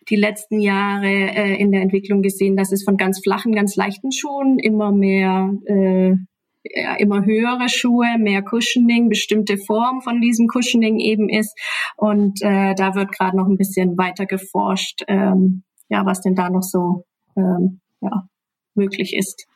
[0.09, 4.11] die letzten Jahre äh, in der Entwicklung gesehen, dass es von ganz flachen, ganz leichten
[4.11, 6.15] Schuhen immer mehr äh,
[6.63, 11.57] ja, immer höhere Schuhe, mehr Cushioning, bestimmte Form von diesem Cushioning eben ist.
[11.97, 16.49] Und äh, da wird gerade noch ein bisschen weiter geforscht, ähm, ja, was denn da
[16.49, 18.27] noch so ähm, ja,
[18.75, 19.47] möglich ist.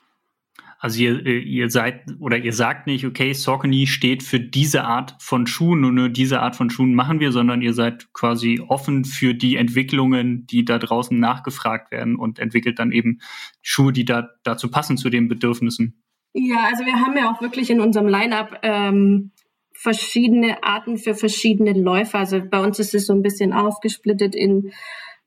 [0.85, 5.15] Also ihr, äh, ihr seid oder ihr sagt nicht, okay, Saucony steht für diese Art
[5.19, 9.03] von Schuhen und nur diese Art von Schuhen machen wir, sondern ihr seid quasi offen
[9.03, 13.17] für die Entwicklungen, die da draußen nachgefragt werden und entwickelt dann eben
[13.63, 16.03] Schuhe, die da dazu passen zu den Bedürfnissen.
[16.33, 19.31] Ja, also wir haben ja auch wirklich in unserem Line-up ähm,
[19.73, 22.19] verschiedene Arten für verschiedene Läufer.
[22.19, 24.71] Also bei uns ist es so ein bisschen aufgesplittet in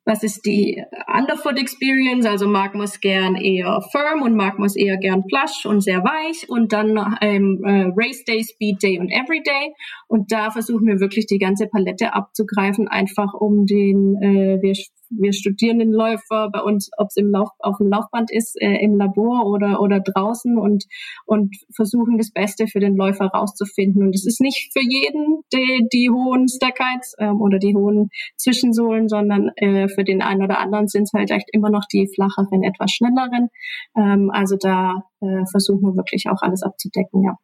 [0.08, 2.24] was ist die Underfoot Experience?
[2.24, 6.48] Also Mark muss gern eher firm und Mark muss eher gern plush und sehr weich
[6.48, 9.74] und dann ähm, äh, Race Day, Speed Day und Everyday.
[10.06, 14.74] Und da versuchen wir wirklich die ganze Palette abzugreifen, einfach um den, äh, wir
[15.10, 18.76] wir studieren den Läufer bei uns, ob es im Lauf, auf dem Laufband ist, äh,
[18.82, 20.84] im Labor oder, oder draußen und,
[21.24, 24.02] und versuchen das Beste für den Läufer rauszufinden.
[24.02, 29.08] Und es ist nicht für jeden die, die hohen Stackites ähm, oder die hohen Zwischensohlen,
[29.08, 32.62] sondern äh, für den einen oder anderen sind es halt echt immer noch die flacheren,
[32.62, 33.48] etwas schnelleren.
[33.96, 37.36] Ähm, also da äh, versuchen wir wirklich auch alles abzudecken, ja.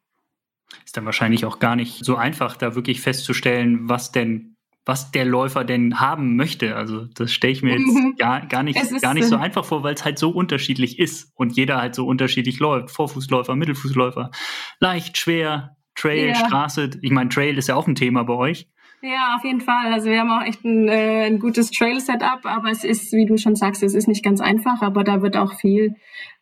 [0.83, 4.54] Ist dann wahrscheinlich auch gar nicht so einfach, da wirklich festzustellen, was denn
[4.85, 6.75] was der Läufer denn haben möchte.
[6.75, 8.15] Also das stelle ich mir jetzt mhm.
[8.17, 11.55] gar, gar nicht, gar nicht so einfach vor, weil es halt so unterschiedlich ist und
[11.55, 12.91] jeder halt so unterschiedlich läuft.
[12.91, 14.31] Vorfußläufer, Mittelfußläufer,
[14.79, 16.35] leicht, schwer, Trail, ja.
[16.35, 16.91] Straße.
[17.01, 18.67] Ich meine, Trail ist ja auch ein Thema bei euch.
[19.01, 19.93] Ja, auf jeden Fall.
[19.93, 23.37] Also wir haben auch echt ein, äh, ein gutes Trail-Setup, aber es ist, wie du
[23.37, 25.95] schon sagst, es ist nicht ganz einfach, aber da wird auch viel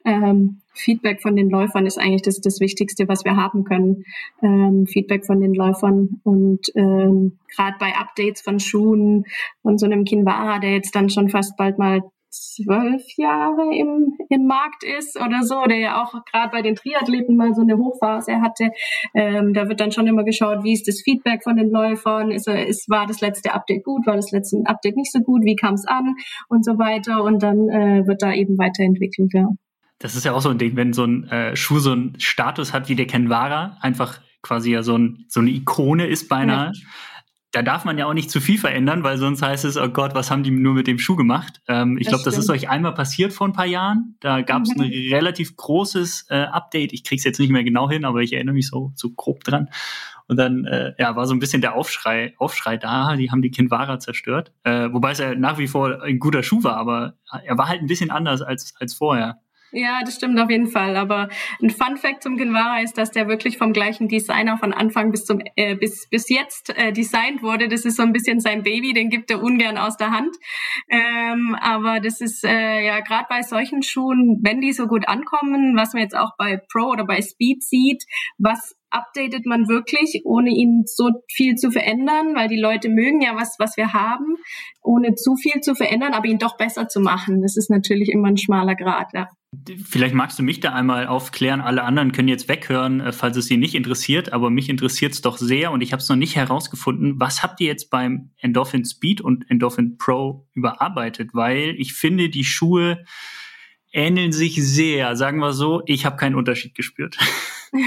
[0.06, 4.04] ähm, Feedback von den Läufern ist eigentlich das, das Wichtigste, was wir haben können.
[4.42, 9.26] Ähm, Feedback von den Läufern und ähm, gerade bei Updates von Schuhen
[9.62, 12.02] und so einem Kinvara, der jetzt dann schon fast bald mal
[12.34, 17.36] zwölf Jahre im, im Markt ist oder so, der ja auch gerade bei den Triathleten
[17.38, 18.72] mal so eine Hochphase hatte.
[19.14, 22.48] Ähm, da wird dann schon immer geschaut, wie ist das Feedback von den Läufern, ist,
[22.48, 25.76] ist, war das letzte Update gut, war das letzte Update nicht so gut, wie kam
[25.76, 26.16] es an
[26.50, 27.24] und so weiter.
[27.24, 29.50] Und dann äh, wird da eben weiterentwickelt, ja.
[30.04, 32.74] Das ist ja auch so ein Ding, wenn so ein äh, Schuh so einen Status
[32.74, 36.72] hat wie der Kenvara, einfach quasi ja so, ein, so eine Ikone ist beinahe.
[36.74, 36.82] Ja
[37.54, 40.16] da darf man ja auch nicht zu viel verändern, weil sonst heißt es, oh Gott,
[40.16, 41.62] was haben die nur mit dem Schuh gemacht?
[41.68, 44.16] Ähm, ich glaube, das ist euch einmal passiert vor ein paar Jahren.
[44.22, 44.82] Da gab es mhm.
[44.82, 46.94] ein relativ großes äh, Update.
[46.94, 49.70] Ich krieg's jetzt nicht mehr genau hin, aber ich erinnere mich so, so grob dran.
[50.28, 53.52] Und dann äh, ja, war so ein bisschen der Aufschrei, Aufschrei da, die haben die
[53.52, 54.52] Kinvara zerstört.
[54.64, 57.82] Äh, wobei es ja nach wie vor ein guter Schuh war, aber er war halt
[57.82, 59.43] ein bisschen anders als, als vorher.
[59.76, 60.96] Ja, das stimmt auf jeden Fall.
[60.96, 65.10] Aber ein Fun Fact zum Kinvara ist, dass der wirklich vom gleichen Designer von Anfang
[65.10, 67.68] bis zum äh, bis bis jetzt äh, designt wurde.
[67.68, 70.36] Das ist so ein bisschen sein Baby, den gibt er ungern aus der Hand.
[70.90, 75.76] Ähm, aber das ist äh, ja gerade bei solchen Schuhen, wenn die so gut ankommen,
[75.76, 78.04] was man jetzt auch bei Pro oder bei Speed sieht,
[78.38, 83.36] was updatet man wirklich, ohne ihn so viel zu verändern, weil die Leute mögen ja
[83.36, 84.36] was, was wir haben,
[84.84, 87.42] ohne zu viel zu verändern, aber ihn doch besser zu machen.
[87.42, 89.08] Das ist natürlich immer ein schmaler Grad.
[89.14, 89.30] Ja.
[89.86, 91.62] Vielleicht magst du mich da einmal aufklären.
[91.62, 95.22] Alle anderen können jetzt weghören, äh, falls es sie nicht interessiert, aber mich interessiert es
[95.22, 97.20] doch sehr und ich habe es noch nicht herausgefunden.
[97.20, 101.34] Was habt ihr jetzt beim Endorphin Speed und Endorphin Pro überarbeitet?
[101.34, 103.06] Weil ich finde, die Schuhe
[103.94, 105.16] ähneln sich sehr.
[105.16, 107.18] Sagen wir so, ich habe keinen Unterschied gespürt.
[107.74, 107.84] ähm,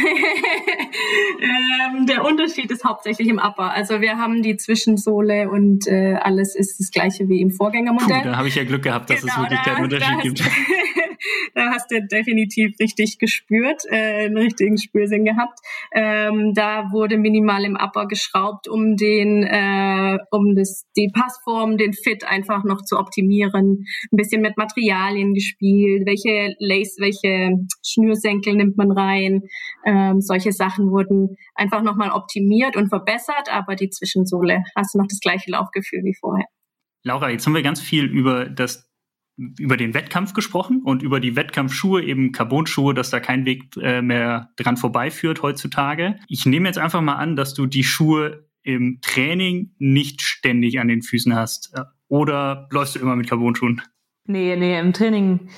[2.07, 3.73] der Unterschied ist hauptsächlich im Upper.
[3.73, 8.23] Also wir haben die Zwischensohle und äh, alles ist das gleiche wie im Vorgängermodell.
[8.23, 10.43] Puh, da habe ich ja Glück gehabt, dass genau, es wirklich da, keinen Unterschied gibt.
[11.55, 15.59] Da hast du definitiv richtig gespürt, äh, einen richtigen Spürsinn gehabt.
[15.93, 21.93] Ähm, da wurde minimal im Upper geschraubt, um den, äh, um das, die Passform, den
[21.93, 23.85] Fit einfach noch zu optimieren.
[24.13, 27.51] Ein bisschen mit Materialien gespielt, welche Lace, welche
[27.85, 29.43] Schnürsenkel nimmt man rein.
[29.85, 35.07] Ähm, solche Sachen wurden einfach nochmal optimiert und verbessert, aber die Zwischensohle hast du noch
[35.09, 36.47] das gleiche Laufgefühl wie vorher.
[37.03, 38.91] Laura, jetzt haben wir ganz viel über das
[39.37, 44.01] über den Wettkampf gesprochen und über die Wettkampfschuhe, eben Carbon-Schuhe, dass da kein Weg äh,
[44.01, 46.17] mehr dran vorbeiführt heutzutage.
[46.29, 50.89] Ich nehme jetzt einfach mal an, dass du die Schuhe im Training nicht ständig an
[50.89, 51.73] den Füßen hast.
[52.09, 53.83] Oder läufst du immer mit Carbon-Schuhen?
[54.25, 55.51] Nee, nee, im Training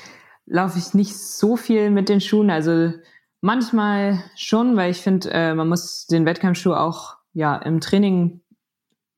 [0.44, 2.50] laufe ich nicht so viel mit den Schuhen.
[2.50, 2.92] Also
[3.40, 8.40] manchmal schon, weil ich finde, äh, man muss den Wettkampfschuh auch ja im Training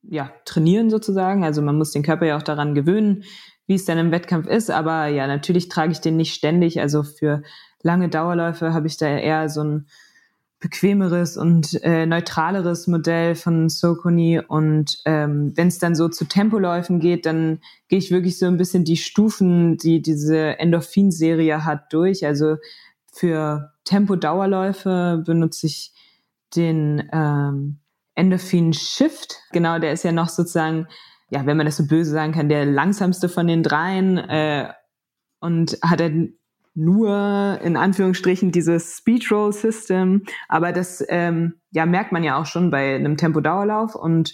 [0.03, 1.43] ja trainieren sozusagen.
[1.43, 3.23] Also man muss den Körper ja auch daran gewöhnen,
[3.71, 4.69] wie es dann im Wettkampf ist.
[4.69, 6.81] Aber ja, natürlich trage ich den nicht ständig.
[6.81, 7.41] Also für
[7.81, 9.87] lange Dauerläufe habe ich da eher so ein
[10.59, 14.41] bequemeres und äh, neutraleres Modell von Socony.
[14.45, 18.57] Und ähm, wenn es dann so zu Tempoläufen geht, dann gehe ich wirklich so ein
[18.57, 22.25] bisschen die Stufen, die diese Endorphin-Serie hat, durch.
[22.25, 22.57] Also
[23.09, 25.93] für Tempo-Dauerläufe benutze ich
[26.57, 27.79] den ähm,
[28.15, 29.37] Endorphin Shift.
[29.53, 30.87] Genau, der ist ja noch sozusagen
[31.31, 34.71] ja, wenn man das so böse sagen kann, der langsamste von den dreien äh,
[35.39, 36.11] und hat er
[36.73, 42.45] nur in Anführungsstrichen dieses Speed Roll System, aber das ähm, ja merkt man ja auch
[42.45, 44.33] schon bei einem Tempo-Dauerlauf und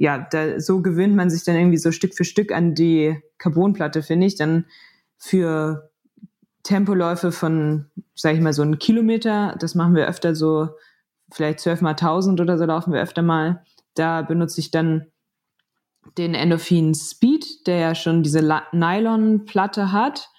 [0.00, 4.02] ja, da, so gewöhnt man sich dann irgendwie so Stück für Stück an die Carbonplatte,
[4.02, 4.34] finde ich.
[4.34, 4.64] Dann
[5.18, 5.90] für
[6.62, 10.70] Tempoläufe von, sag ich mal, so einen Kilometer, das machen wir öfter so,
[11.30, 13.62] vielleicht zwölf mal tausend oder so laufen wir öfter mal.
[13.94, 15.04] Da benutze ich dann
[16.18, 18.42] den Endorphin Speed, der ja schon diese
[18.72, 20.30] Nylon-Platte hat,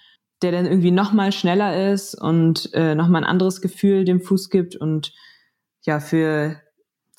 [0.42, 4.76] der dann irgendwie nochmal schneller ist und äh, nochmal ein anderes Gefühl dem Fuß gibt
[4.76, 5.12] und
[5.84, 6.60] ja, für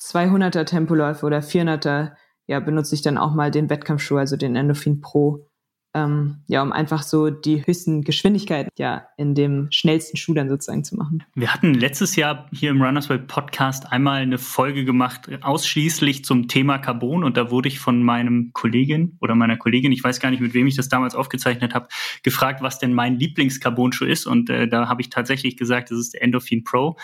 [0.00, 2.12] 200er Tempoläufe oder 400er
[2.46, 5.46] ja, benutze ich dann auch mal den Wettkampfschuh, also den Endorphin Pro
[5.94, 10.82] ähm, ja, um einfach so die höchsten Geschwindigkeiten ja in dem schnellsten Schuh dann sozusagen
[10.82, 11.22] zu machen.
[11.34, 16.48] Wir hatten letztes Jahr hier im Runners World Podcast einmal eine Folge gemacht, ausschließlich zum
[16.48, 20.30] Thema Carbon und da wurde ich von meinem Kollegin oder meiner Kollegin, ich weiß gar
[20.30, 21.86] nicht, mit wem ich das damals aufgezeichnet habe,
[22.24, 26.14] gefragt, was denn mein Lieblings-Carbon-Schuh ist und äh, da habe ich tatsächlich gesagt, das ist
[26.14, 26.96] der Endorphin Pro.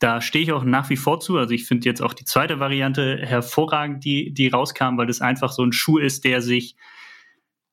[0.00, 1.38] Da stehe ich auch nach wie vor zu.
[1.38, 5.52] Also ich finde jetzt auch die zweite Variante hervorragend, die, die rauskam, weil das einfach
[5.52, 6.76] so ein Schuh ist, der sich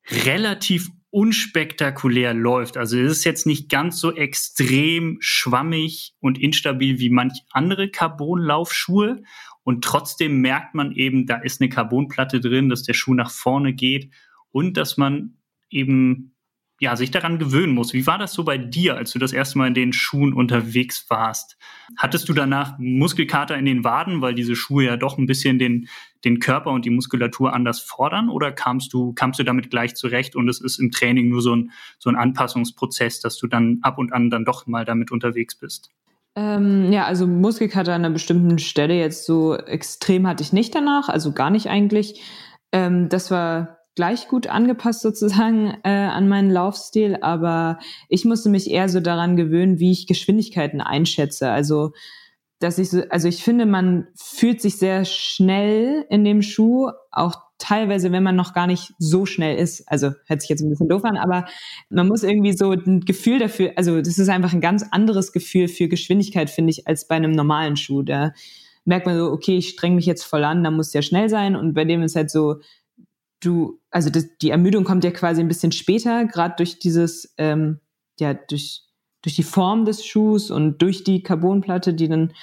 [0.09, 2.77] relativ unspektakulär läuft.
[2.77, 9.21] Also es ist jetzt nicht ganz so extrem schwammig und instabil wie manch andere Carbon-Laufschuhe.
[9.63, 13.73] Und trotzdem merkt man eben, da ist eine Carbonplatte drin, dass der Schuh nach vorne
[13.73, 14.11] geht
[14.51, 15.37] und dass man
[15.69, 16.30] eben
[16.81, 17.93] ja, sich daran gewöhnen muss.
[17.93, 21.05] Wie war das so bei dir, als du das erste Mal in den Schuhen unterwegs
[21.09, 21.55] warst?
[21.95, 25.87] Hattest du danach Muskelkater in den Waden, weil diese Schuhe ja doch ein bisschen den,
[26.25, 28.29] den Körper und die Muskulatur anders fordern?
[28.29, 31.55] Oder kamst du, kamst du damit gleich zurecht und es ist im Training nur so
[31.55, 31.69] ein,
[31.99, 35.91] so ein Anpassungsprozess, dass du dann ab und an dann doch mal damit unterwegs bist?
[36.35, 41.09] Ähm, ja, also Muskelkater an einer bestimmten Stelle jetzt so extrem hatte ich nicht danach,
[41.09, 42.23] also gar nicht eigentlich.
[42.71, 47.79] Ähm, das war gleich gut angepasst sozusagen äh, an meinen Laufstil, aber
[48.09, 51.51] ich musste mich eher so daran gewöhnen, wie ich Geschwindigkeiten einschätze.
[51.51, 51.91] Also
[52.61, 57.35] dass ich so, also ich finde, man fühlt sich sehr schnell in dem Schuh, auch
[57.57, 59.83] teilweise, wenn man noch gar nicht so schnell ist.
[59.87, 61.45] Also hört sich jetzt ein bisschen doof an, aber
[61.89, 65.67] man muss irgendwie so ein Gefühl dafür, also das ist einfach ein ganz anderes Gefühl
[65.67, 68.03] für Geschwindigkeit, finde ich, als bei einem normalen Schuh.
[68.03, 68.33] Da
[68.85, 71.55] merkt man so, okay, ich streng mich jetzt voll an, da muss ja schnell sein
[71.55, 72.57] und bei dem ist halt so,
[73.41, 77.79] du, also das, die Ermüdung kommt ja quasi ein bisschen später, gerade durch dieses, ähm,
[78.19, 78.83] ja, durch,
[79.21, 82.33] durch die Form des Schuhs und durch die Carbonplatte, die dann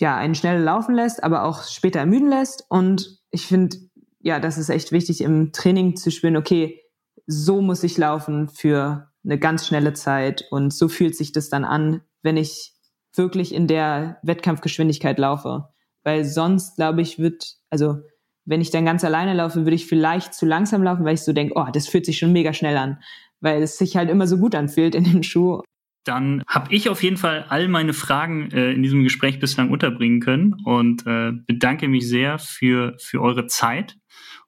[0.00, 2.64] ja einen schnell laufen lässt, aber auch später ermüden lässt.
[2.68, 3.76] Und ich finde,
[4.20, 6.80] ja, das ist echt wichtig im Training zu spüren, okay,
[7.26, 11.64] so muss ich laufen für eine ganz schnelle Zeit und so fühlt sich das dann
[11.64, 12.74] an, wenn ich
[13.14, 15.68] wirklich in der Wettkampfgeschwindigkeit laufe.
[16.02, 18.00] Weil sonst, glaube ich, wird, also
[18.44, 21.32] wenn ich dann ganz alleine laufe, würde ich vielleicht zu langsam laufen, weil ich so
[21.32, 22.98] denke, oh, das fühlt sich schon mega schnell an,
[23.40, 25.62] weil es sich halt immer so gut anfühlt in dem Schuh.
[26.04, 30.20] Dann habe ich auf jeden Fall all meine Fragen äh, in diesem Gespräch bislang unterbringen
[30.20, 33.96] können und äh, bedanke mich sehr für, für eure Zeit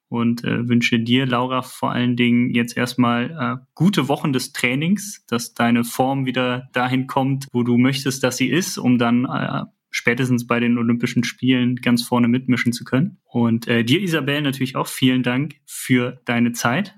[0.09, 5.25] und äh, wünsche dir, Laura, vor allen Dingen jetzt erstmal äh, gute Wochen des Trainings,
[5.27, 9.63] dass deine Form wieder dahin kommt, wo du möchtest, dass sie ist, um dann äh,
[9.97, 13.19] spätestens bei den Olympischen Spielen ganz vorne mitmischen zu können.
[13.25, 16.95] Und äh, dir, Isabel, natürlich auch vielen Dank für deine Zeit.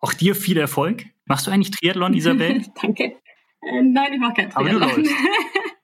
[0.00, 1.04] Auch dir viel Erfolg.
[1.26, 2.62] Machst du eigentlich Triathlon, Isabel?
[2.82, 3.04] Danke.
[3.04, 5.06] Äh, nein, ich mache kein Triathlon.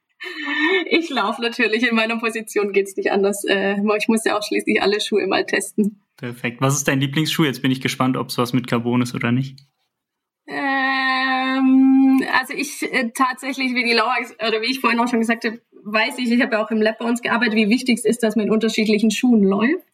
[0.90, 1.86] ich laufe natürlich.
[1.86, 3.44] In meiner Position geht es nicht anders.
[3.44, 6.00] Äh, ich muss ja auch schließlich alle Schuhe mal testen.
[6.16, 6.62] Perfekt.
[6.62, 7.44] Was ist dein Lieblingsschuh?
[7.44, 9.58] Jetzt bin ich gespannt, ob es was mit Carbon ist oder nicht.
[10.46, 14.16] Ähm, also ich äh, tatsächlich, wie die Laura
[14.48, 16.82] oder wie ich vorhin auch schon gesagt habe, weiß ich, ich habe ja auch im
[16.82, 19.86] Lab bei uns gearbeitet, wie wichtig es ist, dass man in unterschiedlichen Schuhen läuft.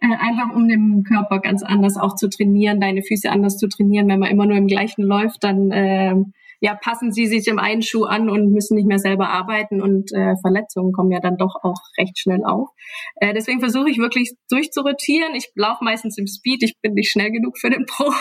[0.00, 4.08] Äh, einfach um den Körper ganz anders auch zu trainieren, deine Füße anders zu trainieren.
[4.08, 6.14] Wenn man immer nur im gleichen läuft, dann äh,
[6.60, 10.12] ja, passen sie sich im einen Schuh an und müssen nicht mehr selber arbeiten und
[10.12, 12.68] äh, Verletzungen kommen ja dann doch auch recht schnell auf.
[13.16, 15.34] Äh, deswegen versuche ich wirklich durchzurotieren.
[15.34, 18.12] Ich laufe meistens im Speed, ich bin nicht schnell genug für den Pro.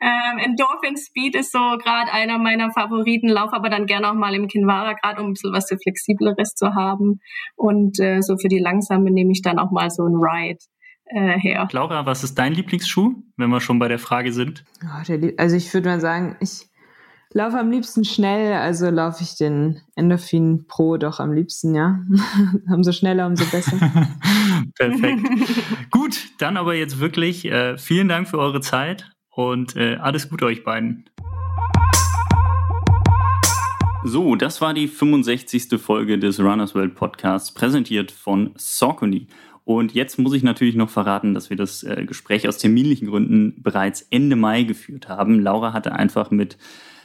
[0.00, 4.34] ähm, Endorphin Speed ist so gerade einer meiner Favoriten, laufe aber dann gerne auch mal
[4.34, 7.20] im Kinvara, gerade um ein bisschen was Flexibleres zu haben.
[7.56, 10.58] Und äh, so für die langsame nehme ich dann auch mal so ein Ride.
[11.08, 11.68] Äh, her.
[11.70, 14.64] Laura, was ist dein Lieblingsschuh, wenn wir schon bei der Frage sind?
[14.82, 16.65] Oh, also ich würde mal sagen, ich
[17.36, 22.00] laufe am liebsten schnell, also laufe ich den Endorphin Pro doch am liebsten, ja.
[22.74, 23.76] umso schneller, umso besser.
[24.74, 25.20] Perfekt.
[25.90, 30.46] Gut, dann aber jetzt wirklich äh, vielen Dank für eure Zeit und äh, alles Gute
[30.46, 31.10] euch beiden.
[34.04, 35.78] So, das war die 65.
[35.78, 39.26] Folge des Runners World Podcasts, präsentiert von Saucony.
[39.64, 43.62] Und jetzt muss ich natürlich noch verraten, dass wir das äh, Gespräch aus terminlichen Gründen
[43.62, 45.40] bereits Ende Mai geführt haben.
[45.40, 46.56] Laura hatte einfach mit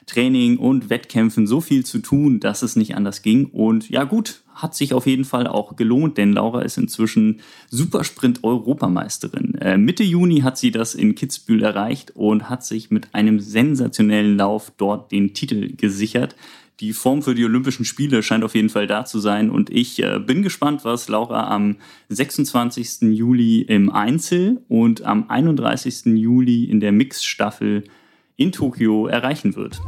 [0.05, 3.45] Training und Wettkämpfen so viel zu tun, dass es nicht anders ging.
[3.45, 7.39] Und ja gut, hat sich auf jeden Fall auch gelohnt, denn Laura ist inzwischen
[7.69, 9.55] Supersprint-Europameisterin.
[9.55, 14.37] Äh, Mitte Juni hat sie das in Kitzbühel erreicht und hat sich mit einem sensationellen
[14.37, 16.35] Lauf dort den Titel gesichert.
[16.79, 20.01] Die Form für die Olympischen Spiele scheint auf jeden Fall da zu sein und ich
[20.01, 21.77] äh, bin gespannt, was Laura am
[22.09, 23.01] 26.
[23.15, 26.05] Juli im Einzel und am 31.
[26.17, 27.83] Juli in der Mixstaffel
[28.41, 29.79] in Tokio erreichen wird.